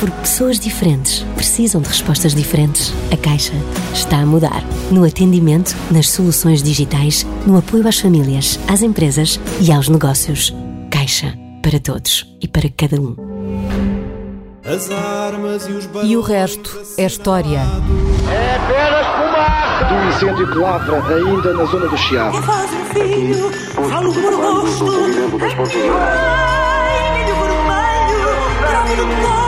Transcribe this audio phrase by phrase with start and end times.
[0.00, 2.92] Porque pessoas diferentes precisam de respostas diferentes.
[3.12, 3.54] A Caixa
[3.92, 4.62] está a mudar.
[4.90, 10.54] No atendimento, nas soluções digitais, no apoio às famílias, às empresas e aos negócios.
[10.90, 11.36] Caixa.
[11.60, 13.16] Para todos e para cada um.
[14.64, 17.58] As armas e os E o resto é história.
[18.30, 19.84] É apenas fumaça!
[19.84, 22.40] Do incêndio que lavra ainda na zona do Chiado.
[22.42, 23.50] Faz um filho,
[23.90, 24.84] falo por gosto.
[25.98, 28.28] Ai, milho vermelho,
[28.60, 29.47] bravo do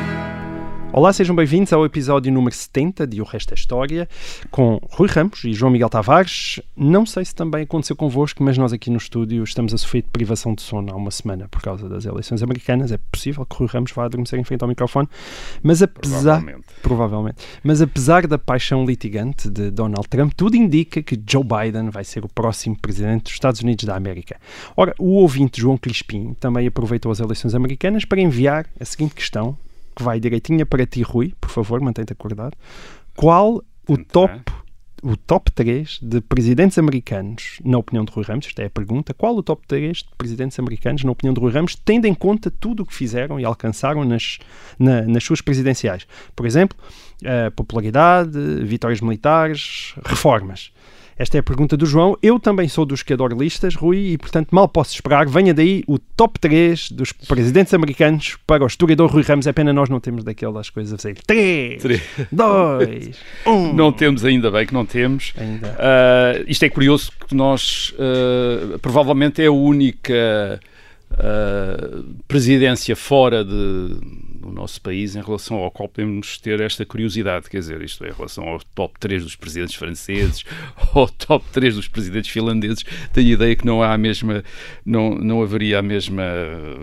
[0.93, 4.09] Olá, sejam bem-vindos ao episódio número 70 de O Resto é História,
[4.51, 6.59] com Rui Ramos e João Miguel Tavares.
[6.75, 10.09] Não sei se também aconteceu convosco, mas nós aqui no estúdio estamos a sofrer de
[10.09, 12.91] privação de sono há uma semana por causa das eleições americanas.
[12.91, 15.07] É possível que Rui Ramos vá adormecer em frente ao microfone,
[15.63, 16.41] mas apesar...
[16.41, 16.67] Provavelmente.
[16.81, 17.37] Provavelmente.
[17.63, 22.25] Mas apesar da paixão litigante de Donald Trump, tudo indica que Joe Biden vai ser
[22.25, 24.35] o próximo presidente dos Estados Unidos da América.
[24.75, 29.57] Ora, o ouvinte João Crispim também aproveitou as eleições americanas para enviar a seguinte questão
[29.95, 32.55] que vai direitinha para ti, Rui, por favor, mantém-te acordado.
[33.15, 34.41] Qual o top,
[35.03, 39.13] o top 3 de presidentes americanos, na opinião de Rui Ramos, esta é a pergunta,
[39.13, 42.51] qual o top 3 de presidentes americanos, na opinião de Rui Ramos, tendo em conta
[42.51, 44.37] tudo o que fizeram e alcançaram nas,
[44.79, 46.05] na- nas suas presidenciais?
[46.35, 46.77] Por exemplo,
[47.47, 50.71] a popularidade, vitórias militares, reformas.
[51.17, 52.17] Esta é a pergunta do João.
[52.21, 55.27] Eu também sou dos que adoro listas, Rui, e portanto mal posso esperar.
[55.27, 59.47] Venha daí o top 3 dos presidentes americanos para o historiador Rui Ramos.
[59.47, 62.01] É pena nós não temos daquelas coisas a dizer 3, Três.
[62.31, 63.73] 2, 1.
[63.81, 65.33] Não temos ainda bem que não temos.
[65.37, 65.75] Ainda.
[65.79, 70.59] Ah, isto é curioso que nós ah, provavelmente é a única
[71.11, 73.97] ah, presidência fora de,
[74.41, 78.09] do nosso país em relação ao qual podemos ter esta curiosidade, quer dizer, isto é,
[78.09, 80.43] em relação ao top 3 dos presidentes franceses
[80.93, 84.43] ou top 3 dos presidentes finlandeses, tenho a ideia que não há a mesma,
[84.85, 86.23] não, não haveria a mesma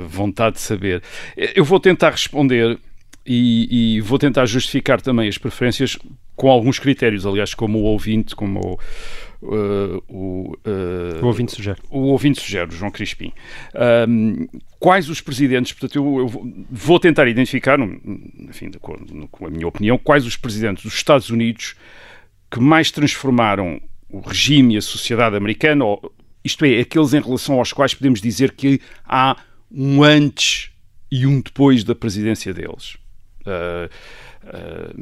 [0.06, 1.02] vontade de saber.
[1.36, 2.78] Eu vou tentar responder
[3.26, 5.98] e, e vou tentar justificar também as preferências
[6.34, 8.78] com alguns critérios, aliás, como o ouvinte, como o,
[9.42, 11.78] uh, o, uh, O ouvinte sugere.
[11.90, 13.32] o ouvinte sugere, o João Crispim.
[13.74, 14.46] Ahm,
[14.78, 16.28] quais os presidentes, portanto, eu, eu
[16.70, 21.30] vou- tentar identificar, enfim, de acordo com a minha opinião, quais os presidentes dos Estados
[21.30, 21.74] Unidos
[22.50, 26.12] que mais transformaram o regime e a sociedade americana, ou,
[26.44, 29.36] isto é, aqueles em relação aos quais podemos dizer que há
[29.70, 30.70] um antes
[31.12, 32.96] e um depois da presidência deles.
[33.44, 33.88] Ah,
[34.46, 34.94] ah,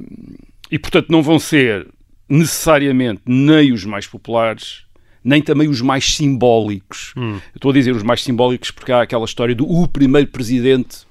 [0.70, 1.86] e, portanto, não vão ser
[2.28, 4.84] necessariamente nem os mais populares,
[5.24, 7.12] nem também os mais simbólicos.
[7.16, 11.06] Eu estou a dizer os mais simbólicos porque há aquela história do o primeiro presidente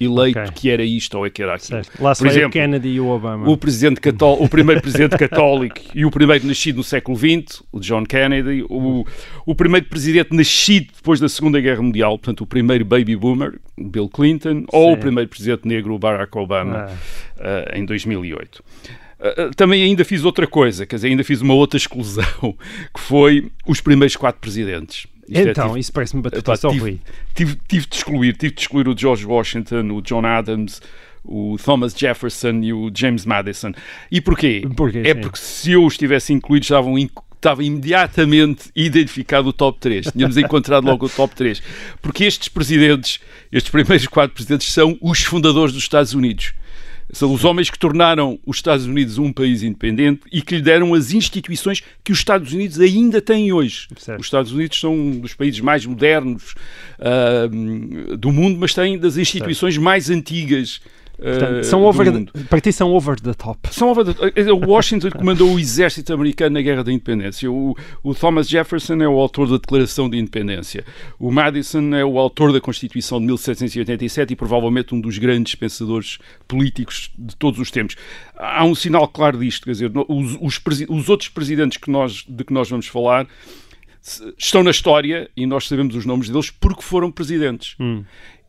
[0.00, 0.52] eleito Ok.
[0.56, 1.84] que era isto ou é que era aquilo.
[1.84, 2.02] Certo.
[2.02, 3.48] Lá se Por vai exemplo, o Kennedy e o Obama.
[3.48, 7.78] o, presidente cató o primeiro presidente católico e o primeiro nascido no século XX, o
[7.78, 9.06] John Kennedy, o,
[9.46, 14.08] o primeiro presidente nascido depois da Segunda Guerra Mundial, portanto, o primeiro baby boomer, Bill
[14.08, 14.92] Clinton, ou Sim.
[14.94, 16.88] o primeiro presidente negro, Barack Obama,
[17.38, 17.64] Ah.
[17.70, 18.64] ah, em 2008.
[19.22, 22.24] Ah, ah, também ainda fiz outra coisa, quer dizer, ainda fiz uma outra exclusão,
[22.92, 25.06] que foi os primeiros quatro presidentes.
[25.28, 27.00] Isto é, Então, tive- isso parece-me batuta só, tive,
[27.34, 30.82] tive, tive de excluir, tive de excluir o George Washington, o John Adams,
[31.24, 33.72] o Thomas Jefferson e o James Madison.
[34.10, 34.62] E porquê?
[35.04, 35.20] É sim.
[35.20, 36.98] porque se eu os tivesse incluído, estavam
[37.42, 40.06] estava imediatamente identificado o top 3.
[40.12, 41.60] Tínhamos encontrado logo o top 3.
[42.00, 43.18] Porque estes presidentes,
[43.50, 46.54] estes primeiros quatro presidentes, são os fundadores dos Estados Unidos.
[47.10, 50.94] São os homens que tornaram os Estados Unidos um país independente e que lhe deram
[50.94, 53.88] as instituições que os Estados Unidos ainda têm hoje.
[53.96, 54.20] Certo.
[54.20, 56.54] Os Estados Unidos são um dos países mais modernos
[56.98, 57.48] ah,
[58.16, 60.80] do mundo, mas têm das instituições mais antigas
[61.22, 62.32] Portanto, são do over mundo.
[62.32, 63.68] the, para ti são over the top.
[63.72, 67.50] São over the- o Washington comandou o exército americano na Guerra da Independência.
[67.50, 70.84] O, o Thomas Jefferson é o autor da Declaração de Independência.
[71.18, 76.18] O Madison é o autor da Constituição de 1787 e provavelmente um dos grandes pensadores
[76.48, 77.96] políticos de todos os tempos.
[78.36, 82.44] Há um sinal claro disto, quer dizer, os, os os outros presidentes que nós, de
[82.44, 83.26] que nós vamos falar
[84.36, 87.76] estão na história e nós sabemos os nomes deles porque foram presidentes.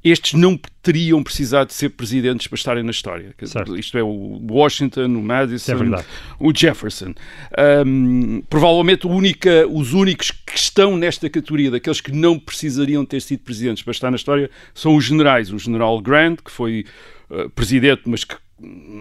[0.04, 3.34] Estes não teriam precisado de ser presidentes para estarem na história.
[3.46, 3.78] Certo.
[3.78, 6.06] Isto é o Washington, o Madison, é
[6.40, 7.14] o Jefferson.
[7.58, 13.40] Ahm, provavelmente única- os únicos que estão nesta categoria, daqueles que não precisariam ter sido
[13.40, 15.52] presidentes para estar na história, são os generais.
[15.54, 16.86] O general Grant, que foi
[17.32, 18.36] ah, presidente, mas que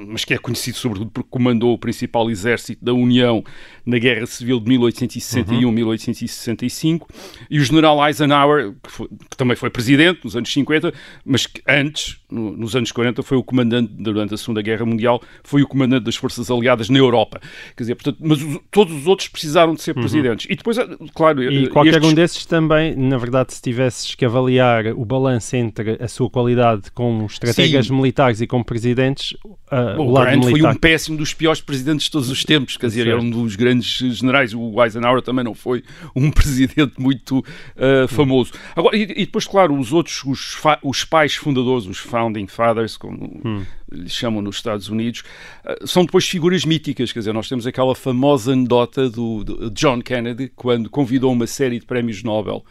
[0.09, 3.43] mas que é conhecido sobretudo porque comandou o principal exército da União
[3.87, 7.07] na Guerra Civil de 1861-1865, uhum.
[7.51, 10.93] e o general Eisenhower, que, foi, que, também foi presidente nos anos 50,
[11.25, 15.23] mas que antes, no, nos anos 40, foi o comandante, durante a Segunda Guerra Mundial,
[15.43, 17.41] foi o comandante das forças aliadas na Europa.
[17.77, 20.03] Quer dizer, portanto, mas os, todos os outros precisaram de ser uhum.
[20.03, 20.47] presidentes.
[20.49, 20.77] E depois,
[21.15, 21.43] claro...
[21.43, 22.11] E qualquer estes...
[22.11, 26.91] um desses também, na verdade, se tivesses que avaliar o balanço entre a sua qualidade
[26.93, 27.95] como estrategas Sim.
[27.95, 32.13] militares e como presidentes, uh, o, o Grant foi um péssimo dos piores presidentes de
[32.13, 34.55] todos os tempos, quer dizer, era um dos grandes generais.
[34.55, 35.83] O Eisenhower também não foi
[36.15, 38.53] um presidente muito uh, famoso.
[38.75, 43.41] Agora, e, e, depois, claro, os outros, os, os pais fundadores, os founding fathers, como
[43.45, 43.65] hum.
[43.91, 45.23] lhes chamam nos Estados Unidos,
[45.65, 47.13] uh, são depois figuras míticas.
[47.13, 51.79] Quer dizer, nós temos aquela famosa anedota do, do John Kennedy, quando convidou uma série
[51.79, 52.65] de prémios Nobel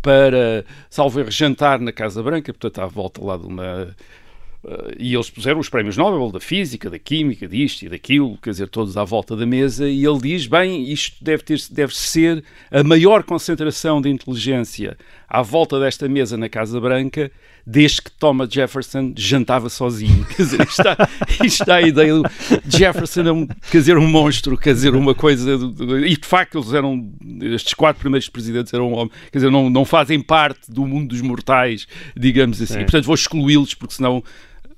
[0.00, 3.94] para, salvo jantar na Casa Branca, portanto, à volta lá de uma
[4.64, 8.50] Uh, e eles puseram os prémios Nobel da Física, da Química, disto e daquilo, quer
[8.50, 12.44] dizer, todos à volta da mesa, e ele diz: bem, isto deve, ter, deve ser
[12.70, 14.96] a maior concentração de inteligência
[15.32, 17.32] à volta desta mesa na Casa Branca
[17.66, 20.26] desde que Thomas Jefferson jantava sozinho.
[20.36, 21.08] Quer dizer, está,
[21.42, 22.22] está a ideia do
[22.68, 25.52] Jefferson é um, quer dizer, um monstro, quer dizer, uma coisa.
[26.06, 27.10] E de facto, eles eram.
[27.40, 31.22] Estes quatro primeiros presidentes eram homens, quer dizer, não, não fazem parte do mundo dos
[31.22, 32.80] mortais, digamos assim.
[32.80, 34.22] Portanto, vou excluí-los, porque senão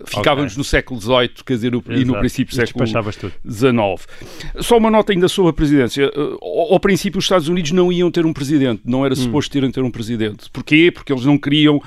[0.06, 0.58] ficávamos okay.
[0.58, 1.93] no século XVIII, quer dizer, Exato.
[1.93, 4.08] e no princípio do século XIX.
[4.61, 6.11] Só uma nota ainda sobre a presidência.
[6.14, 9.17] Ao, ao, princípio, os Estados Unidos não iam ter um presidente, não era hum.
[9.17, 10.50] suposto terem ter um presidente.
[10.50, 10.91] Porquê?
[10.91, 11.81] Porque eles não queriam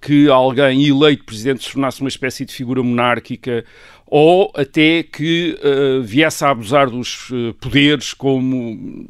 [0.00, 3.64] que alguém eleito presidente se tornasse uma espécie de figura monárquica
[4.06, 9.06] ou até que uh, viesse a abusar dos uh, poderes, como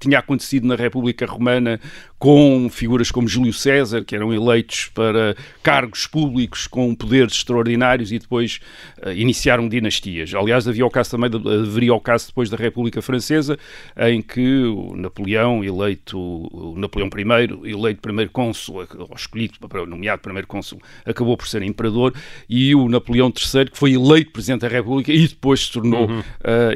[0.00, 1.78] tinha acontecido na República Romana,
[2.18, 8.18] com figuras como Júlio César, que eram eleitos para cargos públicos com poderes extraordinários e
[8.18, 8.58] depois
[9.04, 10.34] uh, iniciaram dinastias.
[10.34, 11.30] Aliás, havia o caso também,
[11.62, 13.58] haveria o caso depois da República Francesa,
[13.96, 19.54] em que o Napoleão, eleito, o Napoleão I, eleito primeiro cônsul, ou escolhido,
[19.86, 22.14] nomeado primeiro cônsul, acabou por ser imperador,
[22.48, 26.20] e o Napoleão III, que foi eleito Presidente da República e depois se tornou uhum.
[26.20, 26.24] uh,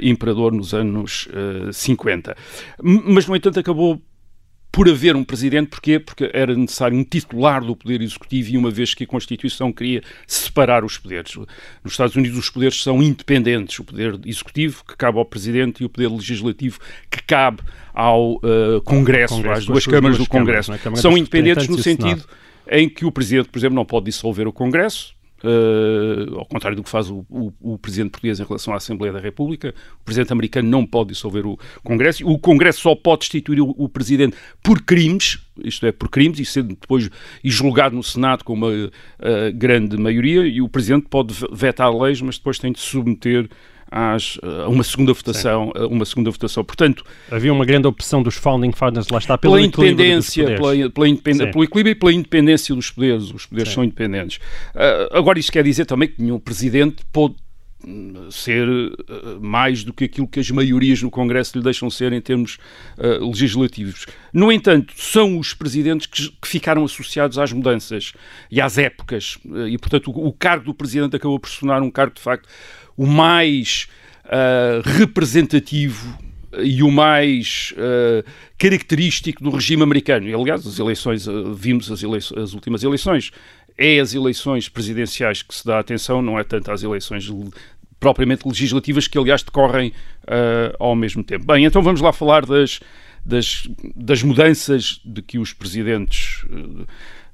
[0.03, 2.37] Imperador nos anos uh, eh, 50.
[2.83, 4.01] Mas, no entanto, acabou
[4.73, 5.99] por haver um presidente, porquê?
[5.99, 10.03] Porque era necessário um titular do poder executivo e uma vez que a Constituição queria
[10.27, 11.37] separar os poderes.
[11.85, 15.85] Nos Estados Unidos os poderes são independentes, o poder executivo que cabe ao presidente e
[15.87, 16.81] o poder legislativo
[17.11, 17.61] que cabe
[17.93, 20.73] ao uh, Congresso, Congresso, às duas câmaras duas do Congresso.
[20.73, 21.03] Câmaras, é?
[21.03, 22.25] são independentes no sentido
[22.67, 26.85] em que o presidente, por exemplo, não pode dissolver o Congresso, Uh, ao contrário do
[26.85, 30.33] que faz o, o, o, Presidente português em relação à Assembleia da República, o Presidente
[30.33, 32.27] americano não pode dissolver o Congresso.
[32.27, 36.45] O Congresso só pode destituir o, o Presidente por crimes, isto é, por crimes, e
[36.45, 37.11] sendo depois
[37.43, 38.91] e julgado no Senado com uma uh,
[39.55, 43.49] grande maioria, e o Presidente pode vetar leis, mas depois tem de submeter
[43.93, 46.65] às, a uma segunda votação, uma segunda votação.
[46.65, 51.51] Portanto, havia uma grande opção dos founding fathers lá está pela independência, pela, pela independ,
[51.53, 53.31] pelo equilíbrio e pela independência dos poderes.
[53.31, 53.75] Os poderes Sim.
[53.75, 54.39] são independentes.
[54.75, 57.35] Uh, agora isso quer dizer também que nenhum presidente pode
[58.31, 62.21] ser uh, mais do que aquilo que as maiorias no Congresso lhe deixam ser em
[62.21, 62.59] termos
[62.99, 64.07] uh, legislativos.
[64.33, 68.13] No entanto, são os presidentes que, ficaram associados às mudanças
[68.51, 72.15] e às épocas, uh, e portanto o, cargo do presidente acabou por se um cargo
[72.15, 72.49] de facto
[72.97, 73.89] o mais
[74.27, 76.19] uh, representativo
[76.59, 78.29] e o mais uh,
[78.59, 80.29] característico do regime americano.
[80.29, 83.31] E, aliás, as eleições, vimos as, eleições, as, últimas eleições,
[83.79, 87.29] é as eleições presidenciais que se dá atenção, não é tanto às eleições
[88.03, 89.93] propriamente legislativas, que, aliás, decorrem
[90.25, 91.47] uh, ao mesmo tempo.
[91.47, 92.81] Bem, então vamos lá falar das,
[93.25, 96.45] das, das mudanças de que os presidentes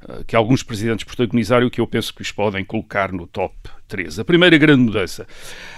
[0.06, 3.54] eh, que alguns presidentes protagonizaram e que eu penso que os podem colocar no top
[3.88, 4.18] 3.
[4.18, 5.26] A primeira grande mudança.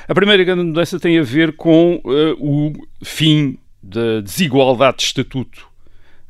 [0.09, 2.73] A primeira grande mudança tem a ver com uh, o
[3.05, 5.69] fim da desigualdade de estatuto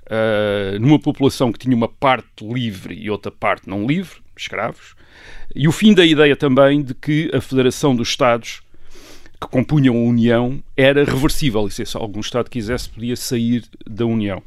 [0.04, 4.94] uh, numa população que tinha uma parte livre e outra parte não livre, escravos,
[5.54, 8.62] e o fim da ideia também de que a Federação dos Estados
[9.40, 14.42] que compunham a União era reversível, e se algum Estado quisesse podia sair da União.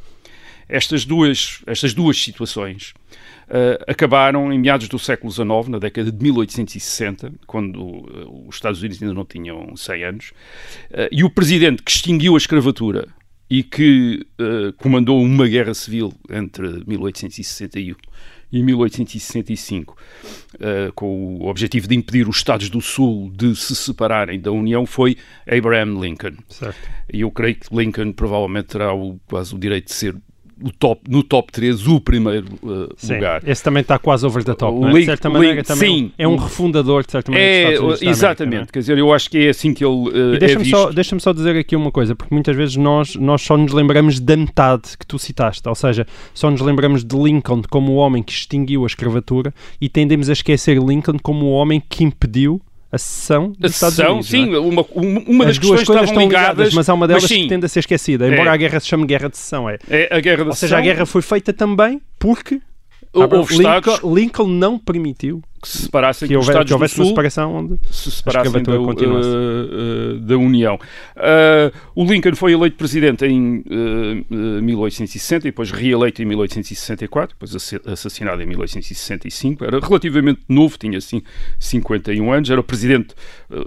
[0.69, 2.93] Estas duas, estas duas situações
[3.47, 8.79] uh, acabaram em meados do século XIX, na década de 1860, quando uh, os Estados
[8.79, 10.29] Unidos ainda não tinham 100 anos,
[10.91, 13.07] uh, e o presidente que extinguiu a escravatura
[13.49, 14.25] e que
[14.77, 17.93] comandou uma guerra civil entre 1861
[18.53, 19.97] e 1865,
[20.53, 24.85] uh, com o objetivo de impedir os Estados do Sul de se separarem da União,
[24.85, 25.17] foi
[25.47, 26.37] Abraham Lincoln.
[26.47, 26.77] Certo.
[27.11, 30.15] E eu creio que Lincoln provavelmente terá o, quase o direito de ser
[30.61, 33.41] o top, no top 3 o primeiro uh, Sim, lugar.
[33.47, 35.03] Esse também está quase over the top, O não é?
[35.03, 36.11] Certa o maneira sim.
[36.17, 38.69] é um refundador, de certa maneira, É, América, exatamente.
[38.69, 38.71] é?
[38.73, 40.77] Quer dizer, eu acho que é assim que ele uh, E é deixa-me visto.
[40.77, 44.19] só, deixa só dizer aqui uma coisa, porque muitas vezes nós, nós só nos lembramos
[44.19, 48.21] da metade que tu citaste, ou seja, só nos lembramos de Lincoln como o homem
[48.23, 52.61] que extinguiu a escravatura e tendemos a esquecer Lincoln como o homem que impediu
[52.93, 54.29] a secessão dos A Estados sessão, Unidos.
[54.29, 54.57] sim, é?
[54.59, 57.25] uma, uma, uma das As duas coisas estavam estão ligadas, ligadas, mas há uma delas
[57.25, 58.53] que tende a ser esquecida, embora É.
[58.53, 59.67] a guerra se chame guerra de secessão.
[59.67, 59.77] É.
[59.89, 62.61] é a guerra da Ou seja, a guerra foi feita também porque
[63.11, 66.73] houve Lincoln, estados Lincoln não permitiu que se separassem que, que os houve, Estados que
[66.73, 70.75] houvesse do uma Sul separação onde se separassem da, uh, da União.
[70.75, 77.35] Uh, o Lincoln foi eleito presidente em uh, uh, 1860 e depois reeleito em 1864,
[77.35, 79.63] depois ass- assassinado em 1865.
[79.63, 81.21] Era relativamente novo, tinha assim
[81.57, 83.15] 51 anos, era presidente,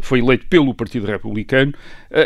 [0.03, 1.73] foi eleito pelo Partido Republicano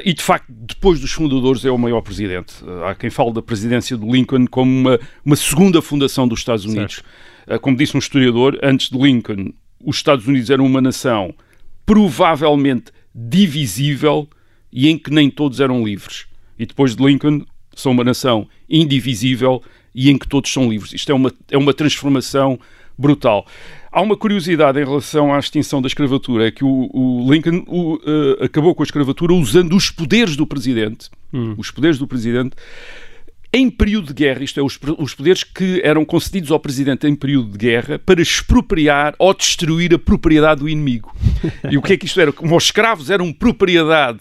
[0.04, 2.54] e de facto, depois dos fundadores, é o maior presidente.
[2.84, 7.02] Há quem fale da presidência do Lincoln como uma, uma segunda fundação dos Estados Unidos.
[7.46, 9.52] Uh, como disse um historiador, antes de Lincoln,
[9.84, 11.34] os Estados Unidos eram uma nação
[11.84, 14.28] provavelmente divisível
[14.72, 16.26] e em que nem todos eram livres.
[16.58, 17.44] E depois de Lincoln,
[17.74, 19.62] são uma nação indivisível
[19.94, 20.92] e em que todos são livres.
[20.92, 22.58] Isto é uma, é uma transformação
[22.96, 23.46] brutal.
[23.90, 27.98] Há uma curiosidade em relação à extinção da escravatura, é que o, o Lincoln o,
[28.04, 31.10] eh, acabou com a escravatura usando os poderes do presidente,
[31.56, 32.54] os poderes do presidente,
[33.52, 37.16] em período de guerra, isto é, os, os poderes que eram concedidos ao presidente em
[37.16, 41.12] período de guerra para expropriar ou destruir a propriedade do inimigo.
[41.68, 42.32] E o que é que isto era?
[42.32, 44.20] Como os escravos eram propriedade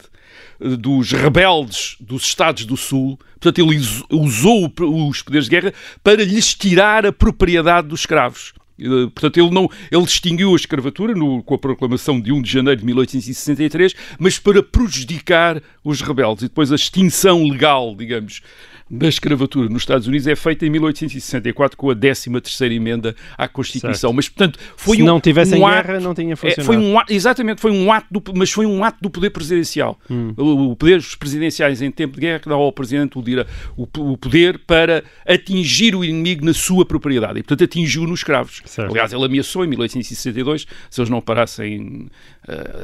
[0.60, 5.74] eh, dos rebeldes dos Estados do Sul, portanto, ele us- usou os poderes de guerra
[6.04, 8.54] para lhes tirar a propriedade dos escravos.
[8.80, 12.50] Eh, Portanto, ele não ele extinguiu a escravatura no- com a proclamação de 1 de
[12.52, 16.44] janeiro de 1863, mas para prejudicar os rebeldes.
[16.46, 18.42] E depois a extinção legal, digamos,
[18.90, 24.10] da escravatura nos Estados Unidos é feita em 1864 com a 13ª emenda à Constituição.
[24.10, 24.16] Certo.
[24.16, 26.64] Mas, portanto, foi Se um, não tivessem um guerra, ato- não tinha é, funcionado.
[26.66, 30.00] foi um ato- exatamente, foi um ato do, mas foi um ato do poder presidencial.
[30.10, 30.34] Hum.
[30.36, 33.46] O, o poder presidenciais em tempo de guerra que dá ao presidente o, dire-
[33.78, 37.40] o, o poder para atingir o inimigo na sua propriedade.
[37.40, 38.62] E, portanto, atingiu nos escravos.
[38.66, 38.90] Certo.
[38.92, 42.08] Aliás, ele ameaçou em 1862, se eles não parassem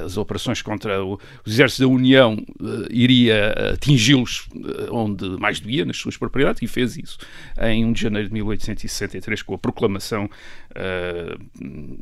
[0.05, 5.86] as operações contra o, os exércitos da União, eh, iria atingi-los eh, onde mais doía,
[5.86, 7.17] nas suas propriedades, e fez isso
[7.62, 10.29] em 1 de janeiro de 1863 com a proclamação
[10.75, 11.36] eh,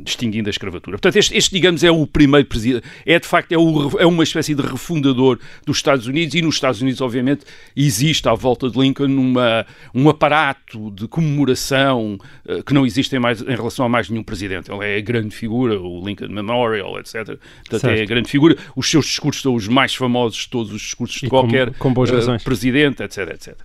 [0.05, 0.97] extinguindo a escravatura.
[0.97, 4.23] Portanto, este, este, digamos, é o primeiro presidente, é de facto é, o- é uma
[4.23, 8.79] espécie de refundador dos Estados Unidos e nos Estados Unidos, obviamente, existe à volta de
[8.79, 12.17] Lincoln uma, um aparato de comemoração
[12.47, 14.71] eh, que não existe em, mais, em relação a mais nenhum presidente.
[14.71, 17.37] Ele é a grande figura, o Lincoln Memorial, etc.
[17.59, 17.99] Portanto, Certo.
[17.99, 18.57] é a grande figura.
[18.75, 21.73] Os seus discursos são os mais famosos de todos os discursos de E com- qualquer
[21.75, 22.43] com boas eh, razões.
[22.43, 23.55] presidente, etc, etc.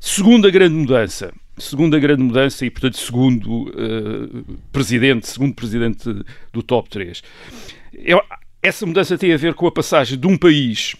[0.00, 6.04] Segunda grande mudança, segunda grande mudança e, portanto, segundo eh, presidente, segundo presidente
[6.52, 7.22] do top 3.
[7.94, 8.22] Eu-
[8.62, 10.94] essa mudança tem a ver com a passagem de um país,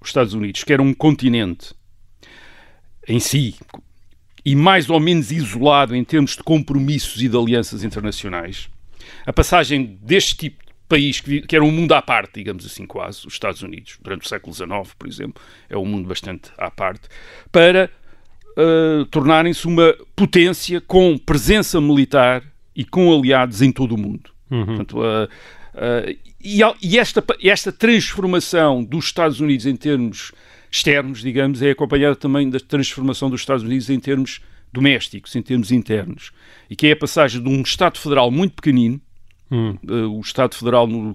[0.00, 1.72] os Estados Unidos, que era um continente
[3.08, 3.54] em si,
[4.44, 8.68] e mais ou menos isolado em termos de compromissos e de alianças internacionais,
[9.26, 12.84] a passagem deste tipo de país que, que era um mundo à parte, digamos assim,
[12.84, 16.68] quase, os Estados Unidos, durante o século XIX, por exemplo, é um mundo bastante à
[16.68, 17.08] parte,
[17.52, 17.88] para
[18.58, 22.42] uh, tornarem-se uma potência com presença militar
[22.74, 24.30] e com aliados em todo o mundo.
[24.48, 30.32] Portanto, uh, uh, e, e esta, esta transformação dos Estados Unidos em termos
[30.68, 34.40] externos, digamos, é acompanhada também da transformação dos Estados Unidos em termos
[34.72, 36.32] domésticos, em termos internos.
[36.68, 39.00] E que é a passagem de um Estado federal muito pequenino,
[39.50, 39.76] Hum.
[39.84, 41.14] Uh, o Estado Federal no, uh,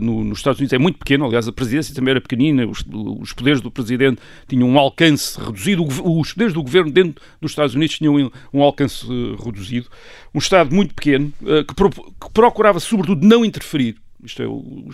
[0.00, 2.82] no- nos Estados Unidos é muito pequeno, aliás, a presidência também era pequenina, os,
[3.20, 4.18] os poderes do presidente
[4.48, 8.30] tinham um alcance reduzido, o os poderes do governo dentro dos Estados Unidos tinham um,
[8.52, 9.88] um alcance uh, reduzido.
[10.34, 11.32] Um Estado muito pequeno,
[11.66, 13.96] que, pro- que procurava, sobretudo, não interferir.
[14.24, 14.90] Isto é, o, o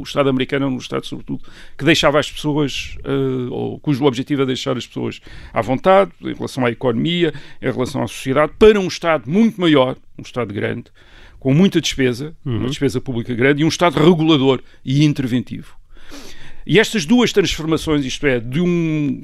[0.00, 1.42] o Estado americano é um Estado, sobretudo,
[1.78, 5.20] que deixava as pessoas, uh, ou cujo objetivo é deixar as pessoas
[5.52, 9.96] à vontade, em relação à economia, em relação à sociedade, para um Estado muito maior,
[10.18, 10.84] um Estado grande,
[11.42, 15.74] com muita despesa, uma despesa pública grande, e um Estado regulador e interventivo.
[16.64, 19.20] E estas duas transformações, isto é, de um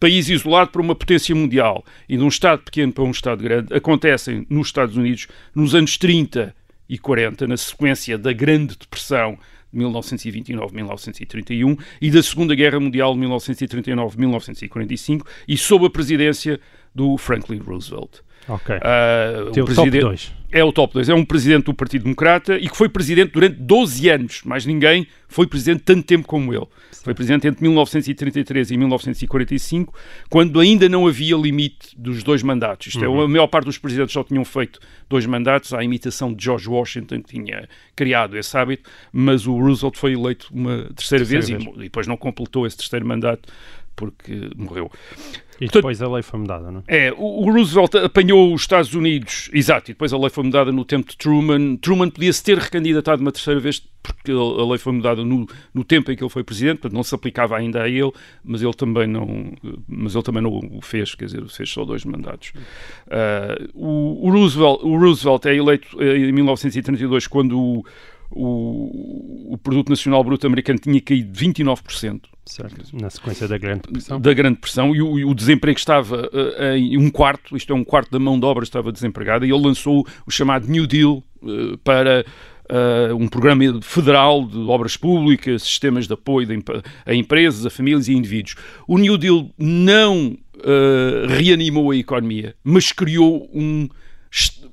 [0.00, 3.74] país isolado para uma potência mundial e de um Estado pequeno para um Estado grande,
[3.74, 6.56] acontecem nos Estados Unidos nos anos 30
[6.88, 9.38] e 40, na sequência da Grande Depressão
[9.70, 16.58] de 1929-1931 e da Segunda Guerra Mundial de 1939-1945 e sob a presidência
[16.94, 18.22] do Franklin Roosevelt.
[18.48, 18.76] Ok.
[18.76, 20.32] Uh, Teu o presidente, top 2.
[20.52, 21.08] É o top 2.
[21.08, 24.42] É um presidente do Partido Democrata e que foi presidente durante 12 anos.
[24.44, 26.66] Mais ninguém foi presidente tanto tempo como ele.
[27.02, 29.94] Foi presidente entre 1933 e 1945,
[30.28, 32.88] quando ainda não havia limite dos dois mandatos.
[32.88, 33.22] Isto Uhum.
[33.22, 36.68] é, a maior parte dos presidentes só tinham feito dois mandatos, à imitação de George
[36.68, 41.48] Washington, que tinha criado esse hábito, mas o Roosevelt foi eleito uma terceira, Terceira vez,
[41.48, 41.64] vez.
[41.64, 43.48] E, e depois não completou esse terceiro mandato
[43.96, 44.90] porque morreu.
[45.60, 47.08] E depois a lei foi mudada, não é?
[47.08, 50.70] É, o o Roosevelt apanhou os Estados Unidos, exato, e depois a lei foi mudada
[50.70, 51.76] no tempo de Truman.
[51.76, 56.10] Truman podia-se ter recandidatado uma terceira vez, porque a lei foi mudada no, no tempo
[56.10, 58.12] em que ele foi presidente, portanto não se aplicava ainda a ele,
[58.44, 59.52] mas ele também não,
[59.88, 62.52] mas ele também não o fez, quer dizer, fez só dois mandatos.
[63.10, 67.84] Ah, o, o Roosevelt, o Roosevelt é eleito eh, em 1932 quando o,
[68.30, 72.20] o, o produto nacional bruto americano tinha caído 29%.
[72.50, 72.96] Certo.
[73.00, 74.20] Na sequência da Grande Depressão.
[74.20, 77.76] Da Grande Depressão e o, e o desemprego estava eh, em um quarto, isto é,
[77.76, 81.22] um quarto da mão de obra estava desempregada, e ele lançou o chamado New Deal
[81.44, 82.24] eh, para
[82.68, 86.58] eh, um programa federal de obras públicas, sistemas de apoio de
[87.06, 88.56] a empresas, a famílias e indivíduos.
[88.88, 90.36] O New Deal não
[91.26, 93.88] reanimou a economia, mas criou um,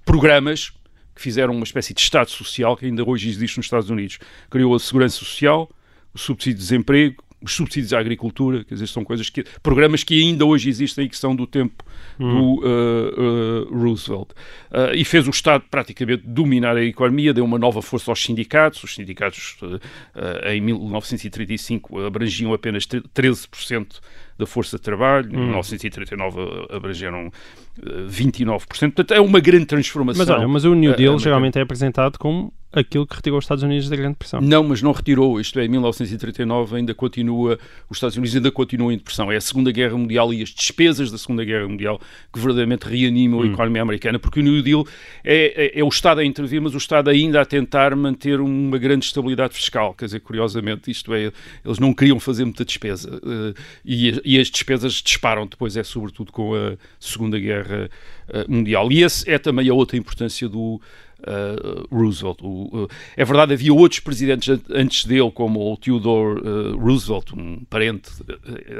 [0.03, 0.73] programas
[1.15, 4.19] que fizeram uma espécie de Estado Social que ainda hoje existe nos Estados Unidos.
[4.49, 5.69] Criou a Segurança Social,
[6.13, 10.21] o subsídio de desemprego, os subsídios à agricultura, quer dizer, são coisas que, programas que
[10.21, 11.83] ainda hoje existem e que são do tempo
[12.19, 14.31] do uh, uh, Roosevelt.
[14.69, 18.83] Uh, e fez o Estado praticamente dominar a economia, deu uma nova força aos sindicatos.
[18.83, 23.99] Os sindicatos uh, uh, em 1935 abrangiam apenas tre- 13%
[24.37, 28.59] da força de trabalho, em 1939 abrangeram uh, 29%.
[28.67, 30.25] Portanto, é uma grande transformação.
[30.25, 31.19] Mas olha, mas o New uh, Deal americana.
[31.19, 34.41] geralmente é apresentado como aquilo que retirou os Estados Unidos da Grande Depressão.
[34.41, 35.39] Não, mas não retirou.
[35.39, 37.57] Isto é, em 1939 ainda continua,
[37.89, 39.31] os Estados Unidos ainda continuam em depressão.
[39.31, 41.99] É a Segunda Guerra Mundial e as despesas da Segunda Guerra Mundial
[42.31, 44.85] que verdadeiramente reanimam a economia americana, porque o New Deal
[45.23, 48.77] é, é, é o Estado a intervir, mas o Estado ainda a tentar manter uma
[48.77, 49.93] grande estabilidade fiscal.
[49.93, 51.31] Quer dizer, curiosamente, isto é,
[51.65, 53.19] eles não queriam fazer muita despesa.
[53.23, 53.53] eh,
[53.85, 57.89] e, e as despesas disparam depois, é sobretudo com a Segunda Guerra
[58.29, 58.91] eh, Mundial.
[58.91, 60.81] E esse é também a outra importância do,
[61.19, 62.39] uh, Roosevelt.
[62.41, 67.33] O, uh, é verdade, havia outros presidentes an- antes dele, como o Theodore uh, Roosevelt,
[67.33, 68.11] um parente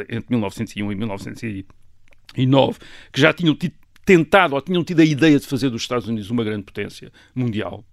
[0.09, 2.79] entre 1901 e 1909,
[3.11, 3.73] que já tinham tido
[4.07, 7.83] tentado ou tinham tido a ideia de fazer dos Estados Unidos uma grande potência mundial.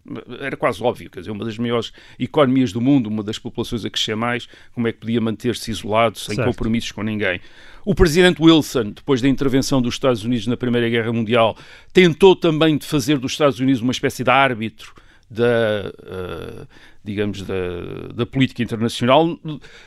[0.40, 3.90] Era quase óbvio, quer dizer, uma das maiores economias do mundo, uma das populações a
[3.90, 6.46] crescer mais, como é que podia manter-se isolado, sem Certo.
[6.46, 7.40] compromissos com ninguém.
[7.84, 11.56] O presidente Wilson, depois da intervenção dos Estados Unidos na Primeira Guerra Mundial,
[11.92, 14.94] tentou também de fazer dos Estados Unidos uma espécie de árbitro
[15.28, 16.66] da, eh,
[17.04, 17.54] digamos, da,
[18.14, 19.38] da política internacional.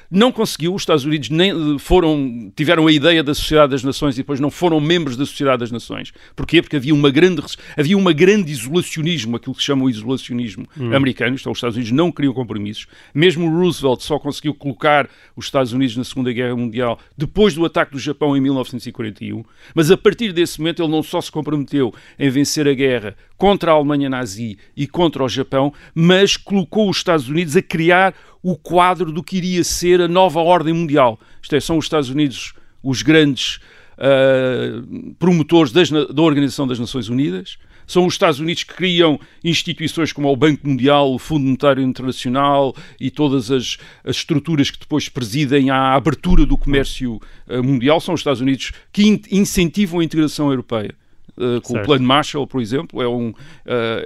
[0.09, 0.75] Não conseguiu.
[0.75, 4.51] Os Estados Unidos nem foram, tiveram a ideia da Sociedade das Nações e depois não
[4.51, 6.13] foram membros da Sociedade das Nações.
[6.35, 6.61] Porquê?
[6.61, 7.41] Porque havia uma grande,
[7.75, 11.35] havia uma grande isolacionismo, aquilo que se chama o isolacionismo americano.
[11.35, 12.85] Então, os Estados Unidos não queriam compromissos.
[13.13, 17.93] Mesmo Roosevelt só conseguiu colocar os Estados Unidos na Segunda Guerra Mundial depois do ataque
[17.93, 19.43] do Japão em 1941.
[19.73, 23.71] Mas a partir desse momento ele não só se comprometeu em vencer a guerra contra
[23.71, 28.55] a Alemanha nazi e contra o Japão, mas colocou os Estados Unidos a criar o
[28.55, 31.19] quadro do que iria ser a nova ordem mundial.
[31.41, 33.59] Isto é, são os Estados Unidos os grandes
[33.97, 34.83] ah,
[35.17, 37.57] promotores das da Organização das Nações Unidas.
[37.85, 42.75] São os Estados Unidos que criam instituições como o Banco Mundial, o Fundo Monetário Internacional
[42.99, 48.01] e todas as, as estruturas que depois presidem à abertura do comércio ah, mundial.
[48.01, 50.93] São os Estados Unidos que in- incentivam a integração europeia.
[51.37, 51.83] Uh, com Certo.
[51.83, 53.33] o Plano Marshall, por exemplo, é um, uh,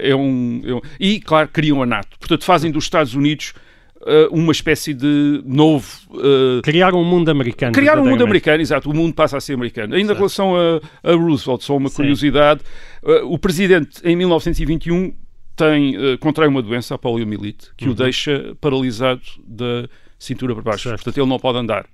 [0.02, 2.18] é, um, é um- E, claro, criam a NATO.
[2.20, 3.54] Portanto, fazem dos Estados Unidos
[4.02, 5.88] uh, uma espécie de novo.
[6.12, 7.72] uh, Criaram um mundo americano.
[7.72, 9.96] Criar um mundo americano, exato, o mundo passa a ser americano.
[9.96, 11.96] Ainda em relação a, a Roosevelt, só uma Sim.
[11.96, 12.62] curiosidade:
[13.04, 15.14] uh, o presidente, em 1921,
[15.56, 20.88] tem, uh, contrai uma doença, a poliomielite, que o deixa paralisado da cintura para baixo.
[20.90, 20.92] Uhum.
[20.92, 21.04] Certo.
[21.04, 21.86] Portanto, ele não pode andar.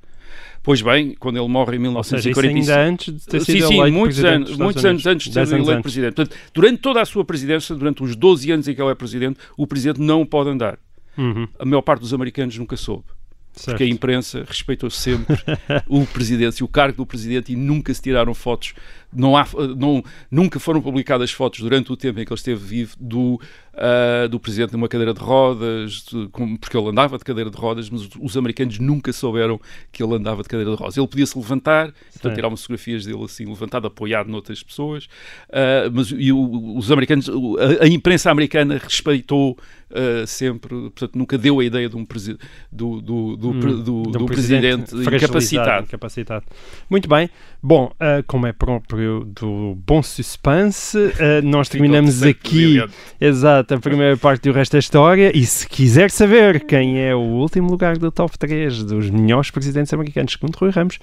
[0.64, 2.72] Pois bem, quando ele morre em Ou seja, isso 1945.
[2.72, 5.34] ainda antes de ter sido Sim, sim, eleito muitos presidente anos, muitos anos antes de
[5.34, 5.82] ser eleito antes.
[5.82, 6.14] presidente.
[6.16, 9.40] Portanto, durante toda a sua presidência, durante os 12 anos em que ele é presidente,
[9.56, 10.78] o presidente não pode andar.
[11.18, 13.06] Uhum, A maior parte dos americanos nunca soube.
[13.54, 13.70] certo.
[13.72, 15.36] Porque a imprensa respeitou sempre
[15.88, 18.74] o presidente e o cargo do presidente e nunca se tiraram fotos,
[19.14, 19.46] não há,
[19.78, 23.40] não, nunca foram publicadas fotos durante o tempo em que ele esteve vivo do
[23.78, 27.58] uh, do presidente numa cadeira de rodas, de, como, porque ele andava de cadeira de
[27.58, 29.60] rodas, mas os americanos nunca souberam
[29.92, 30.98] que ele andava de cadeira de rodas.
[30.98, 35.06] Ele podia se levantar, portanto, tirar umas fotografias dele assim, levantado, apoiado noutras pessoas,
[35.50, 39.58] uh, mas e o, os americanos, a, a imprensa americana respeitou
[39.90, 42.38] Uh, sempre, portanto, nunca deu a ideia de um, presi
[42.70, 45.86] do, do, do, hum, do, do presidente, presidente incapacitado.
[45.86, 46.46] incapacitado.
[46.90, 47.30] Muito bem.
[47.68, 51.12] Bom, uh, como é próprio do bom suspense, uh,
[51.44, 52.82] nós terminamos aqui
[53.20, 55.36] exato, a primeira parte do resto da história.
[55.36, 59.94] E se quiser saber quem é o último lugar do top 3 dos melhores presidentes
[59.94, 60.98] americanos, segundo Rui Ramos,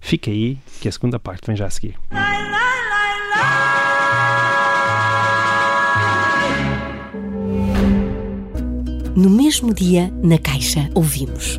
[0.00, 1.94] fica aí que a segunda parte vem já a seguir.
[9.16, 11.58] No mesmo dia, na Caixa, ouvimos.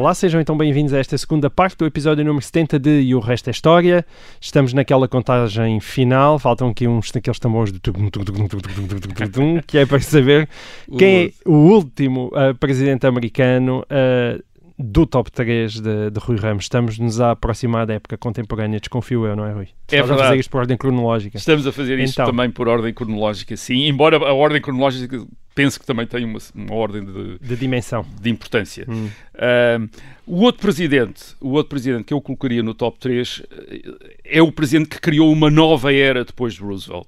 [0.00, 3.20] Olá, sejam então bem-vindos a esta segunda parte do episódio número 70 de E o
[3.20, 4.06] Resto é História.
[4.40, 7.78] Estamos naquela contagem final, faltam aqui uns daqueles tambores de
[9.66, 10.48] que é para saber
[10.96, 14.42] quem é o último uh, presidente americano uh,
[14.82, 16.64] do top 3 de, de Rui Ramos.
[16.64, 19.62] Estamos-nos a aproximar da época contemporânea, desconfio eu, não é, Rui?
[19.62, 20.20] É Estamos verdade.
[20.20, 21.36] a fazer isto por ordem cronológica.
[21.36, 22.26] Estamos a fazer isto então.
[22.26, 23.86] também por ordem cronológica, sim.
[23.86, 28.30] Embora a ordem cronológica penso que também tem uma, uma ordem de, de dimensão, de
[28.30, 28.86] importância.
[28.88, 29.10] Hum.
[29.34, 29.88] Uh,
[30.26, 33.42] o outro presidente, o outro presidente que eu colocaria no top 3
[34.24, 37.06] é o presidente que criou uma nova era depois de Roosevelt.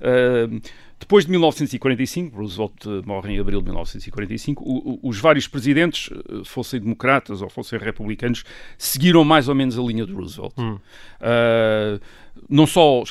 [0.00, 0.60] Uh,
[0.98, 6.42] depois de 1945, Roosevelt morre em abril de 1945, o, o, os vários presidentes, eh,
[6.44, 8.44] fossem democratas ou fossem republicanos,
[8.76, 10.52] seguiram mais ou menos a linha de Roosevelt.
[10.58, 10.74] Hum.
[11.20, 12.00] Uh,
[12.48, 13.02] não só,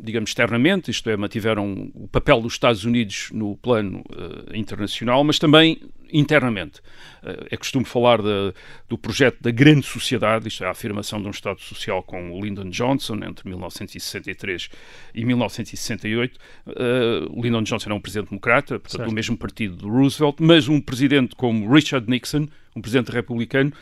[0.00, 5.38] digamos, externamente, isto é, mantiveram o papel dos Estados Unidos no plano uh, internacional, mas
[5.38, 5.80] também
[6.12, 6.80] internamente.
[7.22, 8.52] Uh, é costume falar de,
[8.88, 12.44] do projeto da grande sociedade, isto é, a afirmação de um Estado social com o
[12.44, 14.68] Lyndon Johnson entre 1963
[15.14, 16.38] e 1968.
[16.66, 19.08] Uh, Lyndon Johnson é um presidente democrata, portanto, certo.
[19.08, 23.72] do mesmo partido do Roosevelt, mas um presidente como Richard Nixon, um presidente republicano,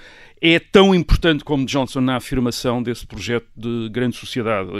[0.40, 4.70] é tão importante como Johnson na afirmação desse projeto de grande sociedade,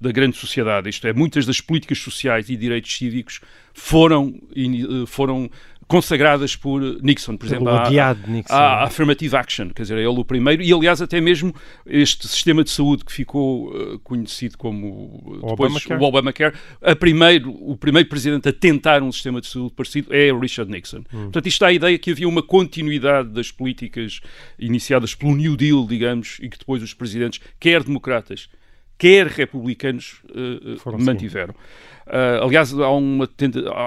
[0.00, 0.90] da grande sociedade.
[0.90, 3.40] Isto é, muitas das políticas sociais e direitos cívicos
[3.72, 5.50] foram, eh, foram
[5.88, 7.88] consagradas por Nixon, por exemplo, a,
[8.50, 11.54] a, Affirmative Action, quer dizer, é ele o primeiro, e aliás até mesmo
[11.86, 16.00] este sistema de saúde que ficou uh, conhecido como o depois Obamacare.
[16.00, 20.32] o Obamacare, a primeiro, o primeiro presidente a tentar um sistema de saúde parecido é
[20.32, 21.04] Richard Nixon.
[21.12, 21.24] Hum.
[21.24, 24.20] Portanto, isto dá a ideia que havia uma continuidade das políticas
[24.58, 28.48] iniciadas pelo New Deal, digamos, e que depois os presidentes, quer democratas,
[28.98, 31.54] quer republicanos, uh, mantiveram.
[32.06, 33.28] Uh, aliás, há, uma,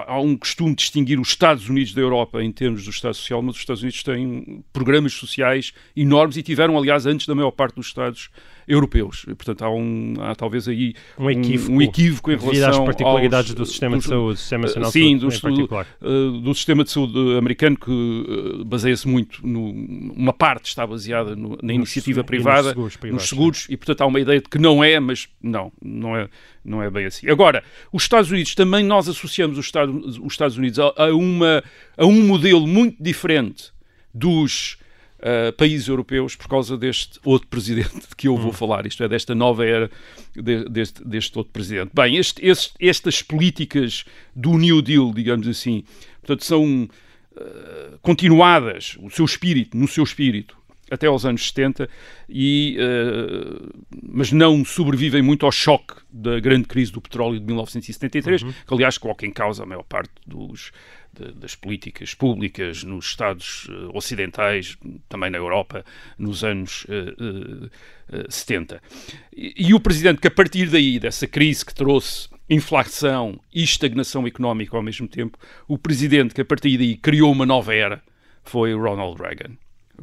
[0.07, 3.41] há um costume de distinguir os Estados Unidos da Europa em termos do Estado Social,
[3.41, 7.75] mas os Estados Unidos têm programas sociais enormes e tiveram, aliás, antes da maior parte
[7.75, 8.29] dos Estados
[8.69, 9.25] europeus.
[9.25, 13.57] Portanto, há, um, há talvez aí um equívoco, um, equívoco em relação às particularidades aos,
[13.57, 16.91] do sistema de saúde, do sistema nacional sim, de saúde, do, uh, do sistema de
[16.91, 19.71] saúde americano que baseia-se muito no,
[20.13, 24.05] uma parte está baseada no, na iniciativa privada, nos seguros, nos seguros e portanto há
[24.05, 26.29] uma ideia de que não é, mas não, não é,
[26.63, 27.29] não é bem assim.
[27.29, 31.63] Agora, os Estados Unidos também nós associamos os Estados, os Estados Unidos a, a uma
[31.97, 33.71] a um modelo muito diferente
[34.13, 34.77] dos
[35.19, 38.53] uh, países europeus por causa deste outro presidente de que eu vou hum.
[38.53, 39.89] falar, isto é, desta nova era
[40.35, 41.91] de, deste, deste outro presidente.
[41.93, 45.83] Bem, este, este, estas políticas do New Deal, digamos assim,
[46.21, 50.58] portanto, são uh, continuadas, o seu espírito, no seu espírito,
[50.91, 51.89] até aos anos 70,
[52.27, 53.69] e, uh,
[54.01, 58.53] mas não sobrevivem muito ao choque da grande crise do petróleo de 1973, uhum.
[58.67, 60.71] que aliás coloca em causa a maior parte dos,
[61.13, 65.83] de, das políticas públicas nos Estados uh, ocidentais, também na Europa,
[66.17, 68.81] nos anos uh, uh, 70.
[69.35, 74.25] E, e, o presidente que a partir daí, dessa crise que trouxe inflação e estagnação
[74.25, 78.01] económica ao mesmo tempo, o presidente que a partir daí criou uma nova era
[78.43, 79.55] foi Ronald Reagan.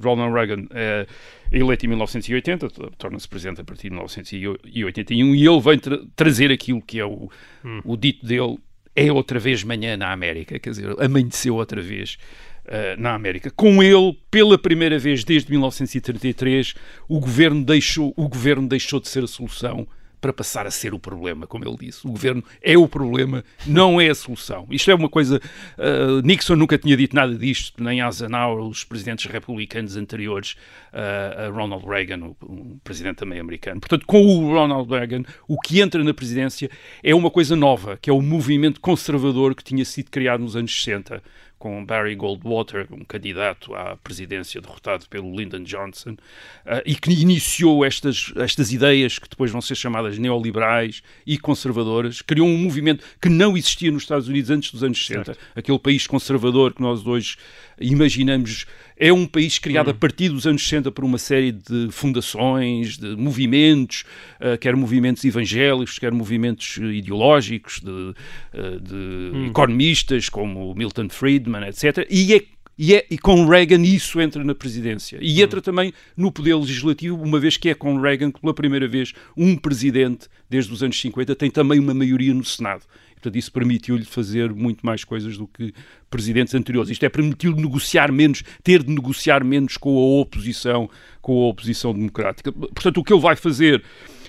[0.02, 1.06] Ronald Reagan é
[1.50, 6.82] eleito em 1980, torna-se presidente a partir de 1981 e ele vem tra trazer aquilo
[6.82, 7.30] que é o,
[7.64, 7.80] hum.
[7.84, 8.58] o dito dele
[8.94, 12.16] é outra vez manhã na América, quer dizer, amanheceu outra vez
[12.64, 13.50] uh, na América.
[13.50, 16.74] Com ele, pela primeira vez desde 1933,
[17.06, 19.86] o governo deixou, o governo deixou de ser a solução
[20.20, 22.06] para passar a ser o problema, como ele disse.
[22.06, 24.66] O governo é o problema, não é a solução.
[24.70, 25.40] Isto é uma coisa.
[25.78, 30.56] Uh, Nixon nunca tinha dito nada disto, nem Eisenhower, os presidentes republicanos anteriores
[30.92, 33.80] uh, a Ronald Reagan, o, presidente também americano.
[33.80, 36.70] Portanto, com o Ronald Reagan, o que entra na presidência
[37.02, 40.82] é uma coisa nova, que é o movimento conservador que tinha sido criado nos anos
[40.82, 41.22] 60
[41.58, 47.84] com Barry Goldwater, um candidato à presidência derrotado pelo Lyndon Johnson, uh, e que iniciou
[47.84, 53.28] estas, estas ideias que depois vão ser chamadas neoliberais e conservadoras, criou um movimento que
[53.28, 55.40] não existia nos Estados Unidos antes dos anos 60, certo.
[55.54, 57.36] aquele país conservador que nós hoje
[57.80, 58.66] imaginamos
[58.96, 59.96] é um país criado a hum.
[59.96, 64.04] partir dos anos 60 por uma série de fundações, de movimentos,
[64.40, 69.46] uh, quer movimentos evangélicos, quer movimentos ideológicos, de, uh, de hum.
[69.48, 72.06] economistas como Milton Friedman, etc.
[72.10, 72.42] E é
[72.78, 75.18] e, é, e, com Reagan isso entra na presidência.
[75.22, 75.62] E entra hum.
[75.62, 79.56] também no poder legislativo, uma vez que é com Reagan que pela primeira vez um
[79.56, 82.82] presidente, desde os anos 50, tem também uma maioria no Senado.
[83.16, 85.72] Portanto, isso permitiu-lhe fazer muito mais coisas do que
[86.08, 86.90] presidentes anteriores.
[86.90, 90.88] Isto é, permitiu-lhe negociar menos, ter de negociar menos com a oposição,
[91.20, 92.52] com a oposição democrática.
[92.52, 93.82] Portanto, o que ele vai fazer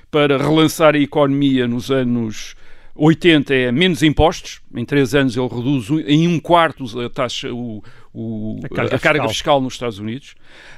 [0.10, 2.56] para relançar a economia nos anos
[2.95, 4.62] 80 é menos impostos.
[4.73, 9.00] Em três anos ele reduz em um quarto a taxa, o, o, a, carga, a
[9.00, 9.30] carga fiscal.
[9.30, 10.34] fiscal nos Estados Unidos.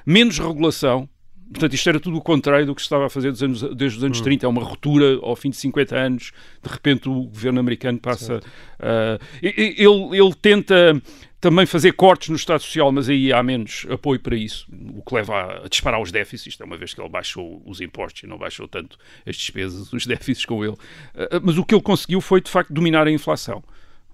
[0.05, 1.07] Menos regulação
[1.51, 4.03] Portanto, isto era tudo o contrário do que se estava a fazer anos, desde os
[4.03, 4.23] anos hum.
[4.23, 4.45] 30.
[4.45, 6.31] É uma ruptura ao fim de 50 anos.
[6.61, 8.39] De repente, o governo americano passa.
[8.79, 11.01] Uh, ele, ele tenta
[11.41, 15.15] também fazer cortes no Estado Social, mas aí há menos apoio para isso, o que
[15.15, 18.37] leva a disparar os déficits, é uma vez que ele baixou os impostos e não
[18.37, 20.73] baixou tanto as despesas, os déficits com ele.
[20.73, 23.63] Uh, mas o que ele conseguiu foi, de facto, dominar a inflação.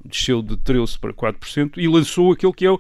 [0.04, 2.78] Desceu de 13% para 4% e lançou aquele que é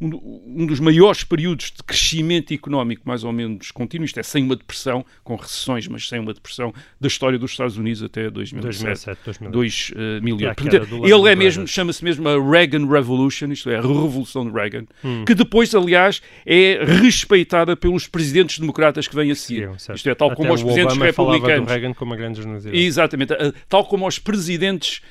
[0.00, 4.44] o um, dos maiores períodos de crescimento económico mais ou menos contínuo, isto é, sem
[4.44, 9.18] uma depressão, com recessões, mas sem uma depressão, da história dos Estados Unidos até 2007.
[9.24, 10.54] 2007 2008.
[10.54, 14.84] Portanto, ele é mesmo, chama-se mesmo a Reagan Revolution, isto é, a Revolução de Reagan,
[15.02, 15.24] hum.
[15.24, 19.68] que depois, aliás, é respeitada pelos presidentes democratas que vêm a seguir.
[19.78, 21.68] Sim, isto é, tal até como os presidentes Obama republicanos.
[21.68, 22.38] Reagan como uma grande
[22.72, 23.34] Exatamente,
[23.68, 25.02] tal como os presidentes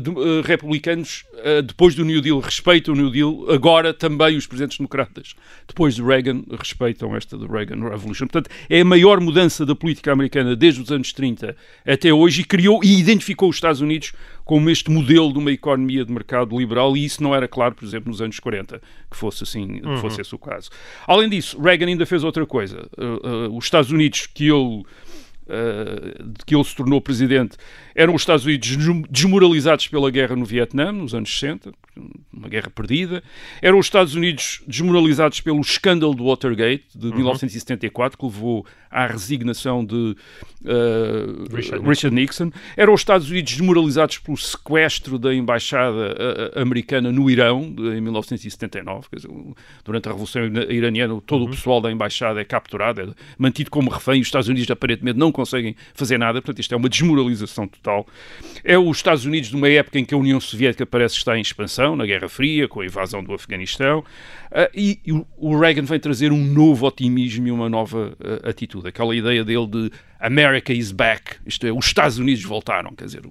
[0.00, 4.46] de, uh, republicanos, uh, depois do New Deal, respeitam o New Deal, agora também os
[4.46, 5.34] presidentes democratas,
[5.66, 8.26] depois de Reagan, respeitam esta do Reagan Revolution.
[8.26, 12.44] Portanto, é a maior mudança da política americana desde os anos 30 até hoje e
[12.44, 14.12] criou e identificou os Estados Unidos
[14.44, 17.84] como este modelo de uma economia de mercado liberal e isso não era claro, por
[17.84, 19.94] exemplo, nos anos 40, que fosse assim, uhum.
[19.94, 20.70] que fosse esse o caso.
[21.06, 22.88] Além disso, Reagan ainda fez outra coisa.
[22.96, 24.84] Uh, os Estados Unidos que ele uh,
[25.48, 27.56] de que ele se tornou presidente
[27.98, 28.68] eram os Estados Unidos
[29.10, 31.72] desmoralizados pela guerra no Vietnã, nos anos 60,
[32.32, 33.24] uma guerra perdida.
[33.60, 37.16] Eram os Estados Unidos desmoralizados pelo escândalo do Watergate de uhum.
[37.16, 40.16] 1974, que levou à resignação de
[40.64, 42.46] uh, Richard, Richard Nixon.
[42.46, 42.52] Nixon.
[42.76, 48.00] Eram os Estados Unidos desmoralizados pelo sequestro da embaixada uh, americana no Irão, de, em
[48.00, 49.06] 1979.
[49.14, 49.30] Dizer,
[49.84, 51.48] durante a Revolução Iraniana, todo uhum.
[51.48, 53.06] o pessoal da embaixada é capturado, é
[53.38, 54.20] mantido como refém.
[54.20, 56.40] Os Estados Unidos, aparentemente, não conseguem fazer nada.
[56.40, 58.06] Portanto, isto é uma desmoralização total.
[58.64, 61.40] É os Estados Unidos de uma época em que a União Soviética parece estar em
[61.40, 64.04] expansão, na Guerra Fria, com a invasão do Afeganistão.
[64.50, 65.00] Uh, e,
[65.36, 68.88] o Reagan vem trazer um novo otimismo e uma nova uh, atitude.
[68.88, 73.22] Aquela ideia dele de America is back, isto é, os Estados Unidos voltaram, quer dizer,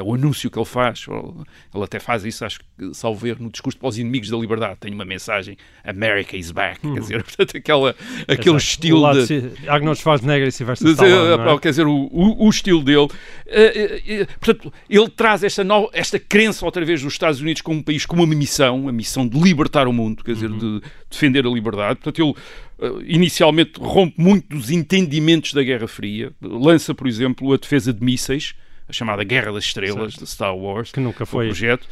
[0.00, 3.50] é o anúncio que ele faz, ele até faz isso, acho que, salvo ver, no
[3.50, 7.56] discurso para os inimigos da liberdade, tem uma mensagem, America is back, quer dizer, portanto,
[7.56, 7.96] aquela,
[8.28, 8.56] aquele Exato.
[8.56, 9.26] estilo de...
[9.26, 11.58] Se, Arnold Schwarzenegger e Sylvester Stallone, é?
[11.58, 16.18] Quer dizer, o, o, o estilo dele, uh, uh, portanto, ele traz esta, nova, esta
[16.18, 19.38] crença outra vez dos Estados Unidos como um país com uma missão, a missão de
[19.38, 20.80] libertar o mundo, quer dizer, uhum.
[20.80, 22.34] de defender a liberdade, portanto, ele
[23.06, 28.54] inicialmente rompe muito dos entendimentos da Guerra Fria, lança, por exemplo, a defesa de mísseis,
[28.88, 31.86] a chamada Guerra das Estrelas de Star Wars, que nunca foi projeto,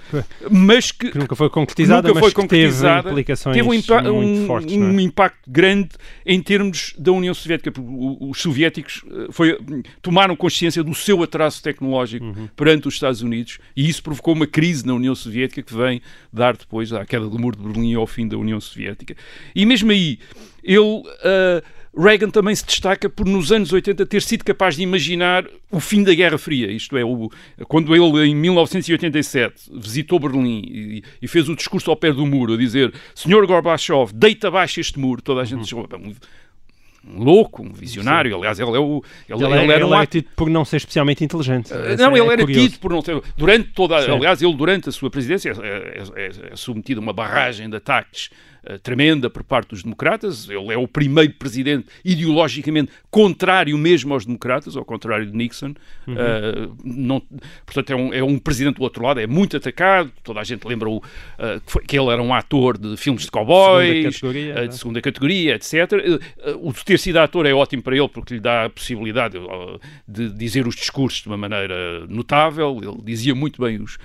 [0.50, 4.40] mas que, que, nunca foi concretizada, nunca foi concretizada, teve implicações teve um, impa muito
[4.40, 5.02] um, fortes, um é?
[5.02, 5.90] impacto grande
[6.24, 7.72] em termos da União Soviética.
[8.20, 9.58] Os soviéticos eh, foi,
[10.00, 12.48] tomaram consciência do seu atraso tecnológico uhum.
[12.56, 16.00] perante os Estados Unidos e isso provocou uma crise na União Soviética que vem
[16.32, 19.14] dar depois à queda do muro de Berlim e ao fim da União Soviética.
[19.54, 20.18] E mesmo aí,
[20.64, 21.04] ele uh,
[21.96, 26.02] Reagan também se destaca por, nos anos 80, ter sido capaz de imaginar o fim
[26.02, 26.70] da Guerra Fria.
[26.70, 27.30] Isto é, o,
[27.68, 32.54] quando ele, em 1987, visitou Berlim e, e, fez o discurso ao pé do muro,
[32.54, 35.22] a dizer: Senhor Gorbachev, deita abaixo este muro.
[35.22, 35.74] Toda a gente disse:
[37.08, 38.32] um louco, um visionário.
[38.32, 38.38] Sim.
[38.38, 39.02] Aliás, ele é o.
[39.28, 41.72] Ele, ele, ele era, ele um era tido por não ser especialmente inteligente.
[41.72, 42.68] Uh, não, ele é era curioso.
[42.68, 43.22] tido por não ter.
[43.36, 44.02] Durante toda.
[44.02, 44.10] Sim.
[44.12, 47.76] Aliás, ele, durante a sua presidência, é, é, é, é submetido a uma barragem de
[47.76, 48.30] ataques
[48.70, 50.48] uh, tremenda por parte dos democratas.
[50.48, 55.74] Ele é o primeiro presidente ideologicamente contrário mesmo aos democratas, ao contrário de Nixon.
[56.06, 56.14] Uhum.
[56.14, 57.22] Uh, não,
[57.64, 60.10] portanto, é um, é um presidente do outro lado, é muito atacado.
[60.22, 61.06] Toda a gente lembra o, que,
[61.66, 65.54] foi, que, ele era um ator de filmes de cowboys, segunda categoria, de segunda categoria,
[65.54, 65.80] etc.
[66.60, 69.38] o de ter sido ator é ótimo para ele porque lhe dá a possibilidade
[70.06, 72.78] de dizer os discursos de uma maneira notável.
[72.82, 73.98] Ele dizia muito bem os,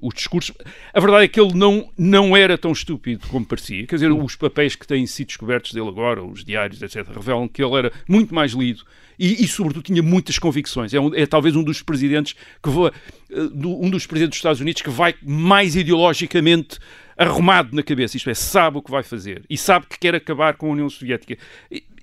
[0.00, 0.54] os discursos.
[0.92, 3.61] A verdade é que ele não, não era tão estúpido como parecia.
[3.66, 7.62] Quer dizer, os papéis que têm sido descobertos dele agora, os diários, etc., revelam que
[7.62, 8.84] ele era muito mais lido
[9.18, 10.92] e, e sobretudo, tinha muitas convicções.
[10.92, 12.90] É, um, é talvez um dos presidentes que vai,
[13.30, 16.78] eh, um dos presidentes dos Estados Unidos que vai mais ideologicamente
[17.16, 20.54] arrumado na cabeça, isto é, sabe o que vai fazer e sabe que quer acabar
[20.54, 21.36] com a União Soviética.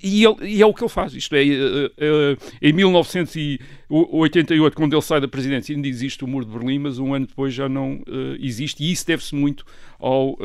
[0.01, 4.93] E, ele, e é o que ele faz, isto é, eh, eh, em 1988, quando
[4.93, 7.67] ele sai da presidência, ainda existe o Muro de Berlim, mas um ano depois já
[7.67, 8.01] não
[8.39, 9.65] existe, e isso deve-se muito
[9.99, 10.37] ao,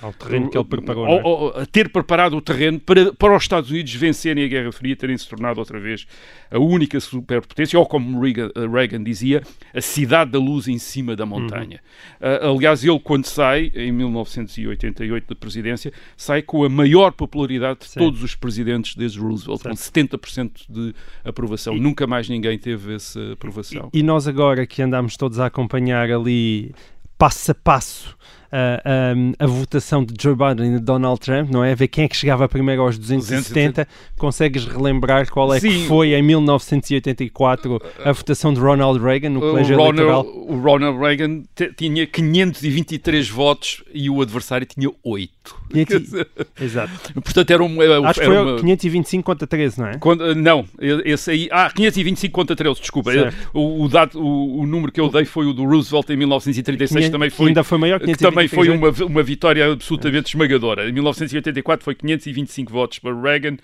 [0.00, 1.06] ao terreno que ele preparou.
[1.06, 4.72] Ao, ao, a ter preparado o terreno para, para os Estados Unidos vencerem a Guerra
[4.72, 6.06] Fria, terem se tornado outra vez
[6.50, 9.42] a única superpotência, ou como Reagan, Reagan dizia,
[9.74, 11.80] a cidade da luz em cima da montanha.
[12.20, 12.52] Uhum.
[12.52, 17.86] Uh, aliás, ele, quando sai, em 1988 da presidência, sai com a maior popularidade de
[17.86, 18.00] Sim.
[18.00, 21.76] todos os presidentes desde Roosevelt, com 70% de aprovação.
[21.76, 23.90] E, Nunca mais ninguém teve essa aprovação.
[23.92, 26.74] E, e nós agora que andamos todos a acompanhar ali
[27.16, 28.16] passo a passo
[28.50, 31.74] a, a, a, votação de Joe Biden e de Donald Trump, não é?
[31.74, 33.84] Ver quem é que chegava primeiro aos 270.
[33.84, 33.88] 270.
[34.16, 35.68] Consegues relembrar qual é Sim.
[35.68, 40.26] que foi em 1984 a votação de Ronald Reagan no colégio o Ronald, eleitoral?
[40.26, 41.42] O Ronald Reagan
[41.76, 45.38] tinha 523 votos e o adversário tinha 8.
[45.70, 46.12] 500...
[46.60, 47.12] Exato.
[47.14, 47.82] Portanto, era um.
[47.82, 48.58] Era, Acho que foi uma...
[48.58, 49.98] 525 contra 13, não é?
[49.98, 50.64] Quando, não,
[51.04, 51.48] esse aí.
[51.50, 53.10] Ah, 525 contra 13, desculpa.
[53.52, 56.90] O, o, dado, o, o, número que eu dei foi o do Roosevelt em 1936,
[56.90, 57.48] 500, também foi.
[57.48, 60.88] Ainda foi maior, 525 também foi uma, uma vitória absolutamente esmagadora.
[60.88, 63.56] Em 1984 foi 525 votos para Reagan,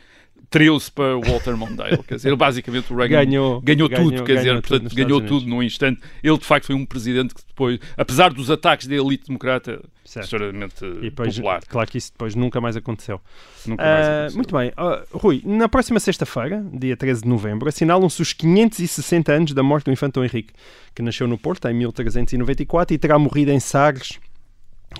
[0.50, 1.98] 13 para Walter Mondale.
[2.02, 5.62] Quer dizer, basicamente o Reagan ganhou, ganhou, ganhou tudo, quer dizer, portanto, ganhou tudo num
[5.62, 6.00] instante.
[6.22, 10.84] Ele, de facto, foi um presidente que depois, apesar dos ataques da elite democrata, extremamente
[11.14, 11.62] popular.
[11.66, 13.20] Claro que isso depois nunca mais aconteceu.
[13.66, 14.36] Nunca uh, mais aconteceu.
[14.36, 14.68] Muito bem.
[14.70, 19.86] Uh, Rui, na próxima sexta-feira, dia 13 de novembro, assinalam-se os 560 anos da morte
[19.86, 20.52] do infante Henrique,
[20.94, 24.20] que nasceu no Porto em 1394 e terá morrido em Sagres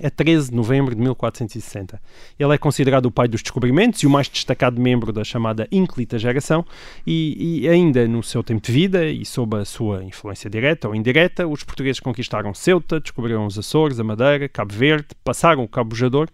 [0.03, 2.01] a 13 de novembro de 1460.
[2.37, 6.19] Ele é considerado o pai dos descobrimentos e o mais destacado membro da chamada ínclita
[6.19, 6.65] geração,
[7.05, 10.95] e, e, ainda no seu tempo de vida e sob a sua influência direta ou
[10.95, 15.91] indireta, os portugueses conquistaram Ceuta, descobriram os Açores, a Madeira, Cabo Verde, passaram o Cabo
[15.91, 16.29] Bojador,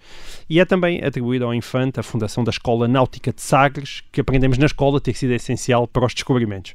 [0.50, 4.58] e é também atribuído ao infante a fundação da Escola Náutica de Sagres, que aprendemos
[4.58, 6.74] na escola ter sido essencial para os descobrimentos.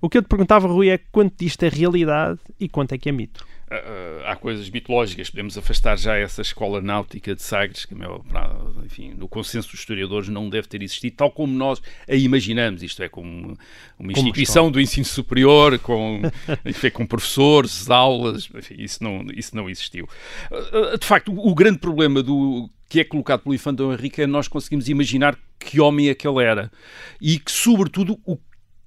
[0.00, 3.08] O que eu te perguntava, Rui, é quanto disto é realidade e quanto é que
[3.08, 3.44] é mito?
[3.70, 5.30] uh, há coisas mitológicas.
[5.30, 8.24] Podemos afastar já essa escola náutica de Sagres, que, meu,
[8.84, 12.82] enfim, no consenso dos historiadores não deve ter existido, tal como nós a imaginamos.
[12.82, 13.56] Isto é, como
[13.98, 16.22] uma instituição como do ensino superior, com,
[16.64, 20.08] enfim, com professores, aulas, enfim, isso não, isso não existiu.
[20.50, 24.48] Uh, de facto, o, grande problema do que é colocado pelo Infante Henrique é nós
[24.48, 26.72] conseguimos imaginar que homem é que ele era
[27.20, 28.36] e que, sobretudo, o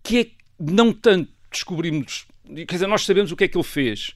[0.02, 3.64] que é que não tanto descobrimos, quer dizer, nós sabemos o que é que ele
[3.64, 4.16] fez,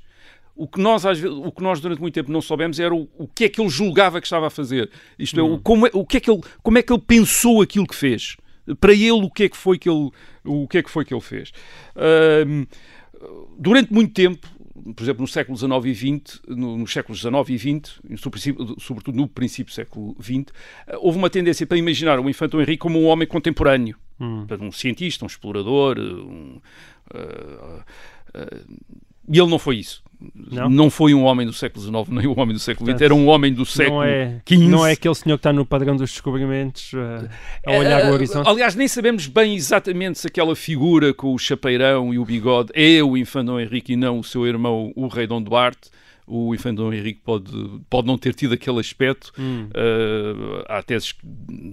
[0.58, 3.28] o que nós, vezes, o que nós durante muito tempo não soubemos era o, o
[3.28, 4.90] que é que ele julgava que estava a fazer.
[5.18, 5.60] Isto é, o, hum.
[5.60, 8.36] como, é, o que é que ele, como é que ele pensou aquilo que fez.
[8.80, 10.10] Para ele, o que é que foi que ele,
[10.44, 11.54] o que é que foi que ele fez.
[11.96, 12.68] Uh,
[13.58, 14.48] durante muito tempo,
[14.96, 18.00] por exemplo, no século XIX e XX, no, nos séculos XIX e XX,
[18.80, 20.52] sobretudo no princípio do século XX,
[21.00, 24.46] houve uma tendência para imaginar o Infante Henrique como um homem contemporâneo, hum.
[24.62, 26.60] um cientista, um explorador, um,
[27.14, 27.84] uh,
[28.36, 28.78] uh,
[29.30, 30.02] e ele não foi isso.
[30.34, 30.68] Não?
[30.68, 33.28] não foi um homem do século XIX, nem um homem do século XX, era um
[33.28, 34.58] homem do século XV.
[34.58, 37.30] Não é, não é aquele senhor que está no padrão dos descobrimentos uh,
[37.66, 38.50] a olhar uh, o horizonte?
[38.50, 43.04] Aliás, nem sabemos bem exatamente se aquela figura com o chapeirão e o bigode é
[43.04, 45.92] o infante Henrique e não o seu irmão, o rei Dom Duarte
[46.28, 47.52] o infante Dom Henrique pode,
[47.90, 49.32] pode não ter tido aquele aspecto.
[49.40, 49.70] Hum.
[49.70, 51.26] Uh, há teses que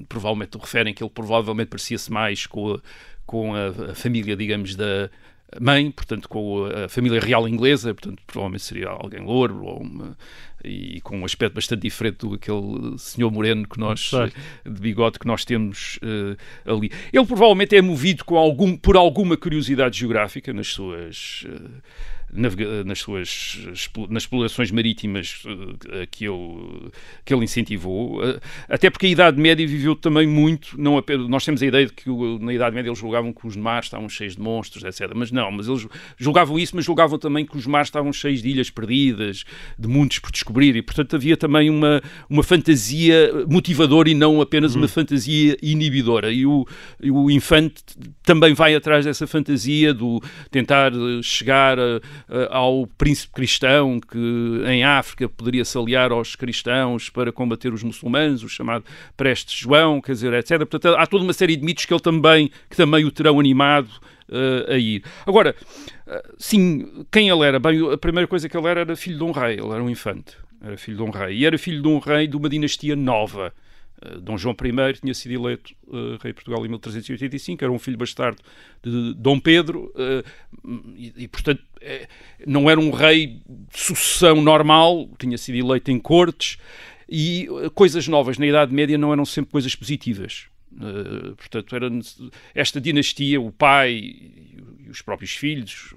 [0.08, 2.80] provavelmente referem que ele provavelmente parecia-se mais com a,
[3.26, 5.10] com a, família, digamos, da,
[5.60, 10.16] mãe, portanto, com a família real inglesa, portanto, provavelmente seria alguém louro ou uma,
[10.64, 14.10] e com um aspecto bastante diferente do aquele senhor moreno que nós
[14.64, 16.90] de bigode que nós temos uh, ali.
[17.12, 21.82] Ele provavelmente é movido com algum, por alguma curiosidade geográfica nas suas uh,
[22.34, 23.60] nas suas
[24.10, 25.42] nas explorações marítimas
[26.10, 26.90] que ele,
[27.24, 28.20] que ele incentivou,
[28.68, 31.92] até porque a Idade Média viveu também muito, não apenas, nós temos a ideia de
[31.92, 35.12] que na Idade Média eles julgavam que os mares estavam cheios de monstros, etc.
[35.14, 38.48] Mas não, mas eles julgavam isso, mas julgavam também que os mares estavam cheios de
[38.48, 39.44] ilhas perdidas,
[39.78, 44.74] de mundos por descobrir, e portanto havia também uma, uma fantasia motivadora e não apenas
[44.74, 44.88] uma uhum.
[44.88, 46.32] fantasia inibidora.
[46.32, 46.66] E o,
[47.02, 47.82] o Infante
[48.22, 50.20] também vai atrás dessa fantasia do
[50.50, 50.92] tentar
[51.22, 52.00] chegar a,
[52.50, 58.42] ao príncipe cristão que em África poderia se aliar aos cristãos para combater os muçulmanos,
[58.42, 58.84] o chamado
[59.16, 60.58] Prestes João, quer dizer, etc.
[60.58, 63.90] Portanto, há toda uma série de mitos que ele também, que também o terão animado
[64.28, 65.02] uh, a ir.
[65.26, 65.54] Agora,
[66.06, 67.58] uh, sim, quem ele era?
[67.58, 69.90] Bem, a primeira coisa que ele era era filho de um rei, ele era um
[69.90, 72.96] infante, era filho de um rei, e era filho de um rei de uma dinastia
[72.96, 73.52] nova.
[74.02, 77.78] Uh, Dom João I tinha sido eleito uh, rei de Portugal em 1385, era um
[77.78, 78.42] filho bastardo
[78.82, 79.92] de Dom Pedro,
[80.96, 81.62] e, e, portanto
[82.46, 86.58] não era um rei de sucessão normal, tinha sido eleito em cortes,
[87.08, 90.48] e coisas novas na Idade Média não eram sempre coisas positivas.
[90.74, 91.88] Uh, portanto, era
[92.54, 95.94] esta dinastia, o pai e os próprios filhos,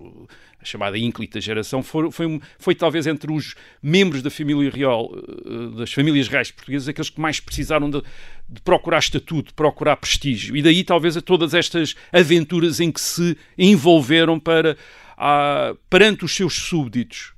[0.62, 5.72] a chamada ínclita geração, foi, foi, foi, talvez entre os membros da família real, uh,
[5.72, 8.02] das famílias reais portuguesas, aqueles que mais precisaram de,
[8.50, 10.56] de, procurar estatuto, de procurar prestígio.
[10.56, 14.78] E daí talvez a todas estas aventuras em que se envolveram para,
[15.18, 17.37] uh, perante os seus súbditos,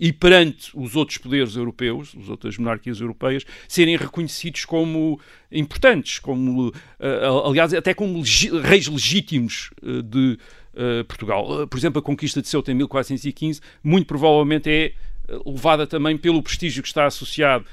[0.00, 5.20] e perante os outros poderes europeus, as outras monarquias europeias, serem reconhecidos como
[5.52, 8.22] importantes, como, uh, aliás, até como
[8.62, 10.38] reis legítimos uh, de
[10.72, 11.68] uh, Portugal.
[11.68, 14.92] por exemplo, a conquista de Ceuta em 1415, muito provavelmente é
[15.44, 17.66] levada também pelo prestígio que está associado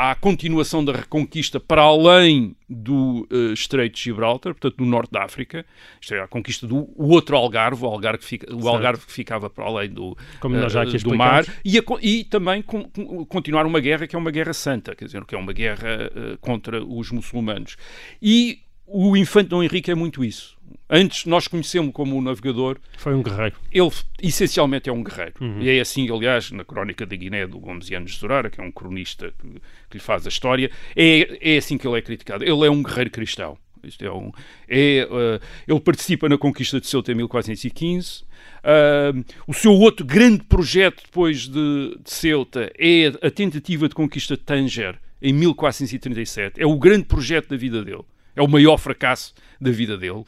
[0.00, 5.24] à continuação da reconquista para além do uh, Estreito de Gibraltar, portanto, no norte da
[5.24, 5.66] África,
[6.00, 9.50] isto é, a conquista do outro Algarve, o Algarve que, fica, o Algarve que ficava
[9.50, 14.06] para além do, uh, do mar, e, a, e também com, com, continuar uma guerra
[14.06, 17.76] que é uma guerra santa, quer dizer, que é uma guerra uh, contra os muçulmanos.
[18.22, 20.56] E o infante Dom Henrique é muito isso.
[20.90, 22.78] Antes nós conhecemos como um navegador.
[22.96, 23.56] Foi um guerreiro.
[23.70, 25.34] Ele essencialmente é um guerreiro.
[25.40, 25.62] Uhum.
[25.62, 28.64] E é assim, aliás, na Crónica da Guiné do Gomes Anos de Zorara, que é
[28.64, 29.48] um cronista que,
[29.88, 32.42] que, lhe faz a história, é, é assim que ele é criticado.
[32.42, 33.56] Ele é um guerreiro cristão.
[33.84, 34.30] Isto é um,
[34.68, 38.24] é, uh, ele participa na conquista de Ceuta em 1415.
[38.60, 44.36] Uh, o seu outro grande projeto depois de, de Ceuta é a tentativa de conquista
[44.36, 46.60] de Tanger em 1437.
[46.60, 48.04] É o grande projeto da vida dele.
[48.34, 50.12] É o maior fracasso da vida dele.
[50.12, 50.26] Uh,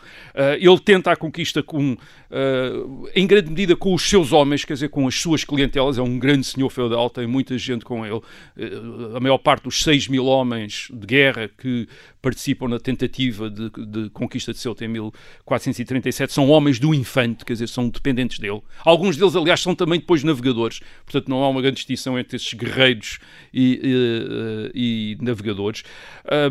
[0.58, 4.90] ele tenta a conquista com, uh, em grande medida com os seus homens, quer dizer,
[4.90, 5.96] com as suas clientelas.
[5.96, 8.16] É um grande senhor feudal, tem muita gente com ele.
[8.16, 11.88] Uh, a maior parte dos 6 mil homens de guerra que
[12.20, 17.54] participam na tentativa de, de conquista de Ceuta em 1437 são homens do infante, quer
[17.54, 18.60] dizer, são dependentes dele.
[18.84, 20.80] Alguns deles, aliás, são também depois navegadores.
[21.04, 23.18] Portanto, não há uma grande distinção entre esses guerreiros
[23.52, 25.82] e, e, e navegadores.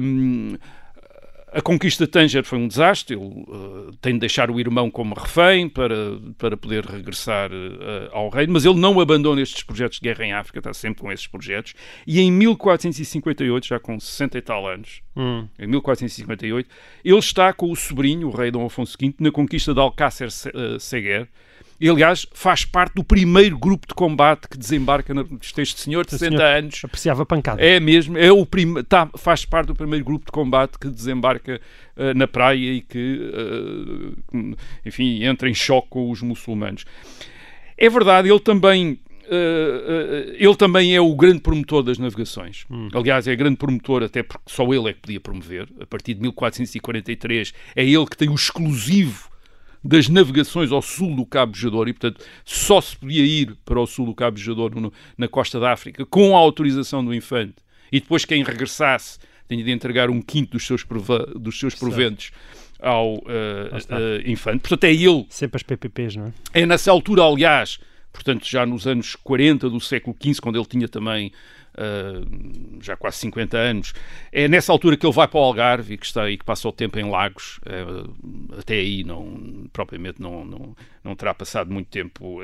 [0.02, 0.58] Um,
[1.52, 3.16] a conquista de Tanger foi um desastre.
[3.16, 5.95] Ele uh, tem de deixar o irmão como refém para,
[6.38, 10.34] para poder regressar uh, ao reino, mas ele não abandona estes projetos de guerra em
[10.34, 11.74] África, está sempre com esses projetos.
[12.08, 15.47] E em 1458, já com 60 e tal anos, hum.
[15.60, 16.70] em 1458,
[17.04, 20.80] ele está com o sobrinho, o rei Dom Afonso V, na conquista de Alcácer uh,
[20.80, 21.28] Seguer
[21.82, 25.16] e, aliás, faz parte do primeiro grupo de combate que desembarca
[25.58, 26.82] este senhor de 60 senhor anos.
[26.86, 27.60] Apreciava pancada.
[27.60, 28.84] É mesmo, é o prim...
[28.84, 31.60] tá, faz parte do primeiro grupo de combate que desembarca
[31.98, 34.56] uh, na praia e que, uh,
[34.86, 36.86] enfim, entra em choque com os muçulmanos.
[37.76, 42.66] É verdade, ele também Uh, uh, ele também é o grande promotor das navegações.
[42.70, 42.90] Hum.
[42.94, 45.70] Aliás, é grande promotor, até porque só ele é que podia promover.
[45.80, 49.31] A partir de 1443, é ele que tem o exclusivo
[49.84, 53.88] das navegações ao sul do Cabo Jador e, portanto, só se podia ir para o
[53.88, 57.56] sul do Cabo Jador no, na costa da África com a autorização do infante
[57.92, 59.20] e depois quem regressasse
[59.50, 60.86] tinha de entregar um quinto dos seus,
[61.36, 62.32] dos seus proventos
[62.80, 64.60] ao uh, uh, infante.
[64.60, 65.26] Portanto, é ele.
[65.30, 66.62] Sempre as PPPs, não é?
[66.62, 67.80] É nessa altura, aliás,
[68.14, 71.32] portanto, já nos anos 40 do século XV, quando ele tinha também
[71.76, 73.94] uh, já quase 50 anos.
[74.32, 76.68] É nessa altura que ele vai para o Algarve e que está aí, que passa
[76.68, 77.60] o tempo em Lagos.
[77.60, 82.44] Uh, até aí, não, propriamente, não, não, não terá passado muito tempo uh,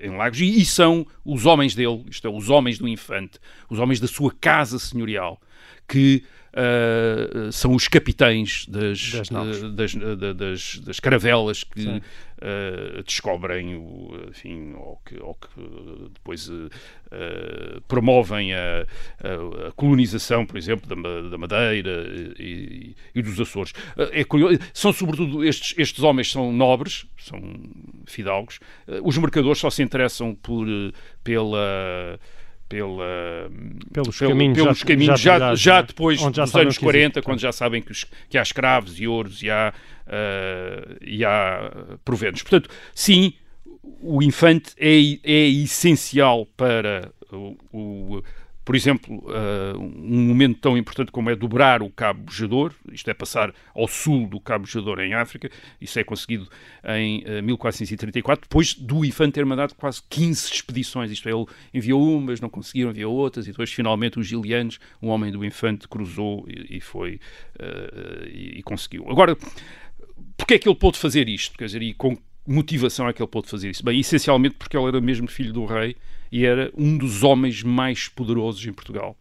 [0.00, 0.40] em Lagos.
[0.40, 4.06] E, e, são os homens dele, isto é, os homens do infante, os homens da
[4.06, 5.40] sua casa senhorial,
[5.88, 9.62] que uh, são os capitães das, Das uh, naus.
[9.74, 12.00] das, uh, das, das caravelas que
[13.04, 15.48] descobrem, o, enfim, ou que, ou que
[16.14, 16.50] depois
[17.86, 18.86] promovem a,
[19.22, 22.02] a- a colonização, por exemplo, da, da Madeira
[22.38, 23.72] e, e dos Açores.
[24.12, 27.40] É curioso, são sobretudo estes, estes homens são nobres, são
[28.06, 28.58] fidalgos.
[29.04, 30.66] Os mercadores só se interessam por,
[31.22, 32.18] pela
[32.70, 33.50] pela,
[33.92, 35.82] Pelos pelo- caminhos já- pelos caminhos já já, já não é?
[35.82, 37.24] depois já dos anos que existe, 40, claro.
[37.26, 39.74] quando já sabem que, os- que há escravos e ouros e há,
[40.06, 41.70] eh, e há
[42.04, 42.42] proventos.
[42.42, 43.34] Portanto, sim,
[44.00, 44.94] o infante é,
[45.24, 48.22] é essencial para o, o-
[48.70, 53.12] por exemplo, eh, um momento tão importante como é dobrar o Cabo Bojador, isto é
[53.12, 55.50] passar ao sul do Cabo Bojador em África,
[55.80, 56.48] isso é conseguido
[56.84, 62.16] em eh, 1434, depois do infante ter mandado quase 15 expedições, isto é, ele enviou
[62.16, 66.46] umas, não conseguiram, enviou outras, e depois finalmente os gilianos, um homem do infante, cruzou
[66.46, 67.18] e, e foi
[67.58, 69.10] eh, e, e conseguiu.
[69.10, 69.36] Agora,
[70.36, 71.58] porque é que ele pôde fazer isto?
[71.58, 72.16] Quer dizer, e com
[72.46, 73.84] motivação é que ele pôde fazer isso?
[73.84, 75.96] Bem, essencialmente porque ele era mesmo filho do rei
[76.30, 79.16] e era um dos homens mais poderosos em Portugal.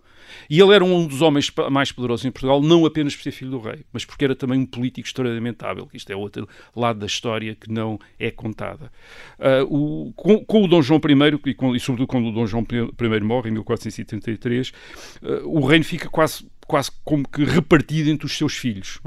[0.47, 3.49] E ele era um dos homens mais poderosos em Portugal, não apenas por ser filho
[3.49, 6.99] do rei, mas porque era também um político extraordinariamente hábil, que isto é outro lado
[6.99, 8.91] da história que não é contada.
[9.39, 12.45] Ah, o- com, com o Dom João I, e, com- e sobretudo quando o Dom
[12.45, 14.71] João I morre, em 1473,
[15.23, 18.99] ah, o reino fica quase, quase como que repartido entre os seus filhos.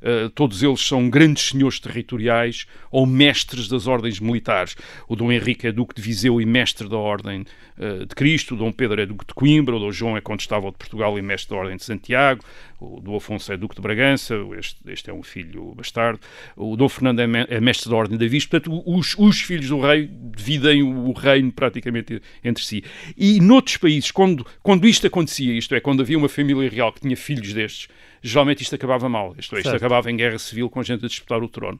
[0.00, 4.76] Uh, todos eles são grandes senhores territoriais ou mestres das ordens militares.
[5.08, 7.44] O Dom Henrique é Duque de Viseu e mestre da Ordem
[7.76, 10.70] uh, de Cristo, o Dom Pedro é Duque de Coimbra, o Dom João é Condestável
[10.70, 12.42] de Portugal e mestre da Ordem de Santiago,
[12.80, 16.20] o Dom Afonso é Duque de Bragança, este, este é um filho bastardo,
[16.56, 18.58] o Dom Fernando é, é mestre da Ordem da Vista.
[18.58, 22.82] Portanto, os, os filhos do rei dividem o reino praticamente entre si.
[23.16, 27.00] E noutros países, quando, quando isto acontecia, isto é, quando havia uma família real que
[27.00, 27.88] tinha filhos destes,
[28.22, 29.34] geralmente isto acabava mal.
[29.38, 31.78] Isto, é, isto acabava em guerra civil com a gente a disputar o trono.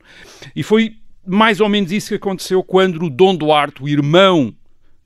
[0.54, 0.96] E foi
[1.26, 4.54] mais ou menos isso que aconteceu quando o Dom Duarte, o irmão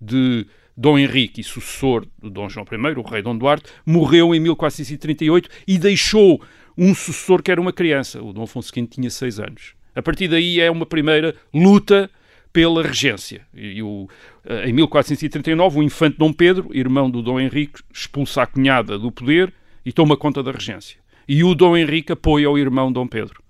[0.00, 0.46] de
[0.76, 5.48] Dom Henrique e sucessor do Dom João I, o rei Dom Duarte, morreu em 1438
[5.66, 6.42] e deixou
[6.76, 8.22] um sucessor que era uma criança.
[8.22, 9.74] O Dom Afonso V tinha seis anos.
[9.94, 12.10] A partir daí é uma primeira luta
[12.52, 13.42] pela regência.
[13.52, 14.08] E o,
[14.44, 19.10] eh, em 1439, o infante Dom Pedro, irmão do Dom Henrique, expulsa a cunhada do
[19.10, 19.52] poder
[19.84, 20.98] e toma conta da regência.
[21.26, 23.42] E o Dom Henrique apoia o irmão Dom Pedro.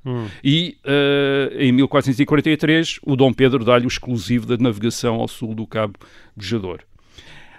[0.43, 5.67] E eh, em 1443, o Dom Pedro dá-lhe o exclusivo da navegação ao sul do
[5.67, 5.95] Cabo
[6.37, 6.81] Bojador.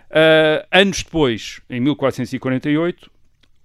[0.10, 3.12] Uh, anos depois, em 1448,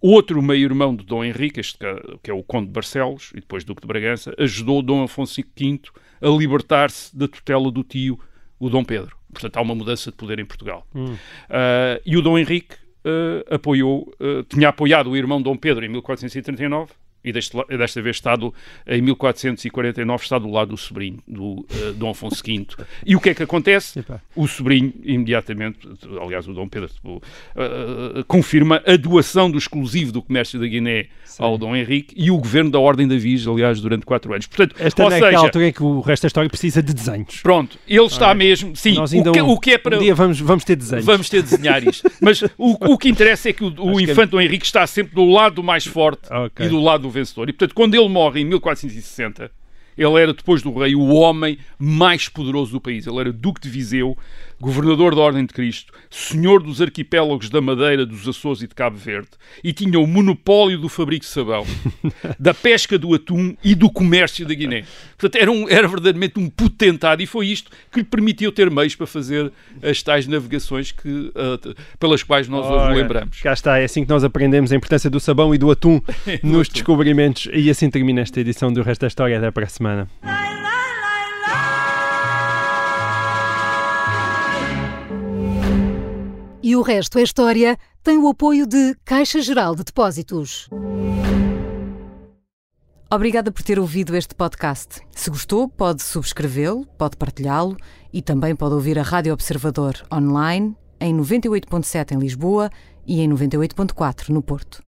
[0.00, 3.64] outro meio-irmão de Dom Henrique, este que, que é o Conde de Barcelos, e depois
[3.64, 5.80] Duque de Bragança, ajudou Dom Afonso V
[6.20, 8.18] a libertar-se da tutela do tio,
[8.58, 9.16] o Dom Pedro.
[9.32, 10.86] Portanto, há uma mudança de poder em Portugal.
[10.94, 12.74] Uh, e o Dom Henrique
[13.04, 14.12] uh, apoiou,
[14.48, 18.54] tinha apoiado o irmão Dom Pedro em 1439 e desta vez está do,
[18.86, 22.66] em 1449 está do lado do sobrinho, do uh, Dom Afonso V.
[23.04, 23.98] E o que é que acontece?
[23.98, 24.20] Epá.
[24.34, 25.78] O sobrinho, imediatamente,
[26.20, 27.20] aliás, o Dom Pedro uh,
[28.26, 31.08] confirma a doação do exclusivo do comércio da Guiné
[31.38, 34.46] ao Dom Henrique e o governo da Ordem da Vigia, aliás, durante quatro anos.
[34.46, 37.40] Portanto, Esta ou é seja, altura em que o resto da história precisa de desenhos.
[37.42, 39.96] pronto, ele está mesmo, sim, o que, um, o que é para...
[39.96, 41.04] um dia vamos, vamos ter desenhos.
[41.04, 42.10] Vamos ter de desenhar isto.
[42.20, 44.86] Mas o, o que interessa é que o, o que é- infante Dom Henrique está
[44.86, 46.66] sempre do lado do mais forte Ok.
[46.66, 47.48] e do lado do vencedor.
[47.48, 49.50] E, portanto, quando ele morre em 1460,
[49.98, 53.06] ele era, depois do rei, o homem mais poderoso do país.
[53.06, 54.16] Ele era Duque de Viseu,
[54.60, 58.96] governador da Ordem de Cristo, senhor dos arquipélagos da Madeira, dos Açores e de Cabo
[58.96, 59.28] Verde,
[59.64, 61.64] e tinha o monopólio do fabrico de sabão,
[62.38, 64.84] da pesca do atum e do comércio da Guiné.
[65.16, 68.94] Portanto, era, um, era verdadeiramente um potentado, e foi isto que lhe permitiu ter meios
[68.94, 69.50] para fazer
[69.82, 71.32] as tais navegações que,
[71.62, 73.40] t- pelas quais nós hoje Ora, lembramos.
[73.40, 76.00] Cá está, é assim que nós aprendemos a importância do sabão e do atum
[76.42, 77.48] nos descobrimentos.
[77.52, 79.38] E assim termina esta edição do Resto da História.
[79.38, 80.08] Até para a semana.
[86.70, 90.68] E o resto é história tem o apoio de Caixa Geral de Depósitos.
[93.12, 95.00] Obrigada por ter ouvido este podcast.
[95.10, 97.76] Se gostou, pode subscrevê-lo, pode partilhá-lo
[98.12, 102.70] e também pode ouvir a Rádio Observador online em 98.7 em Lisboa
[103.04, 104.80] e em 98.4 no Porto.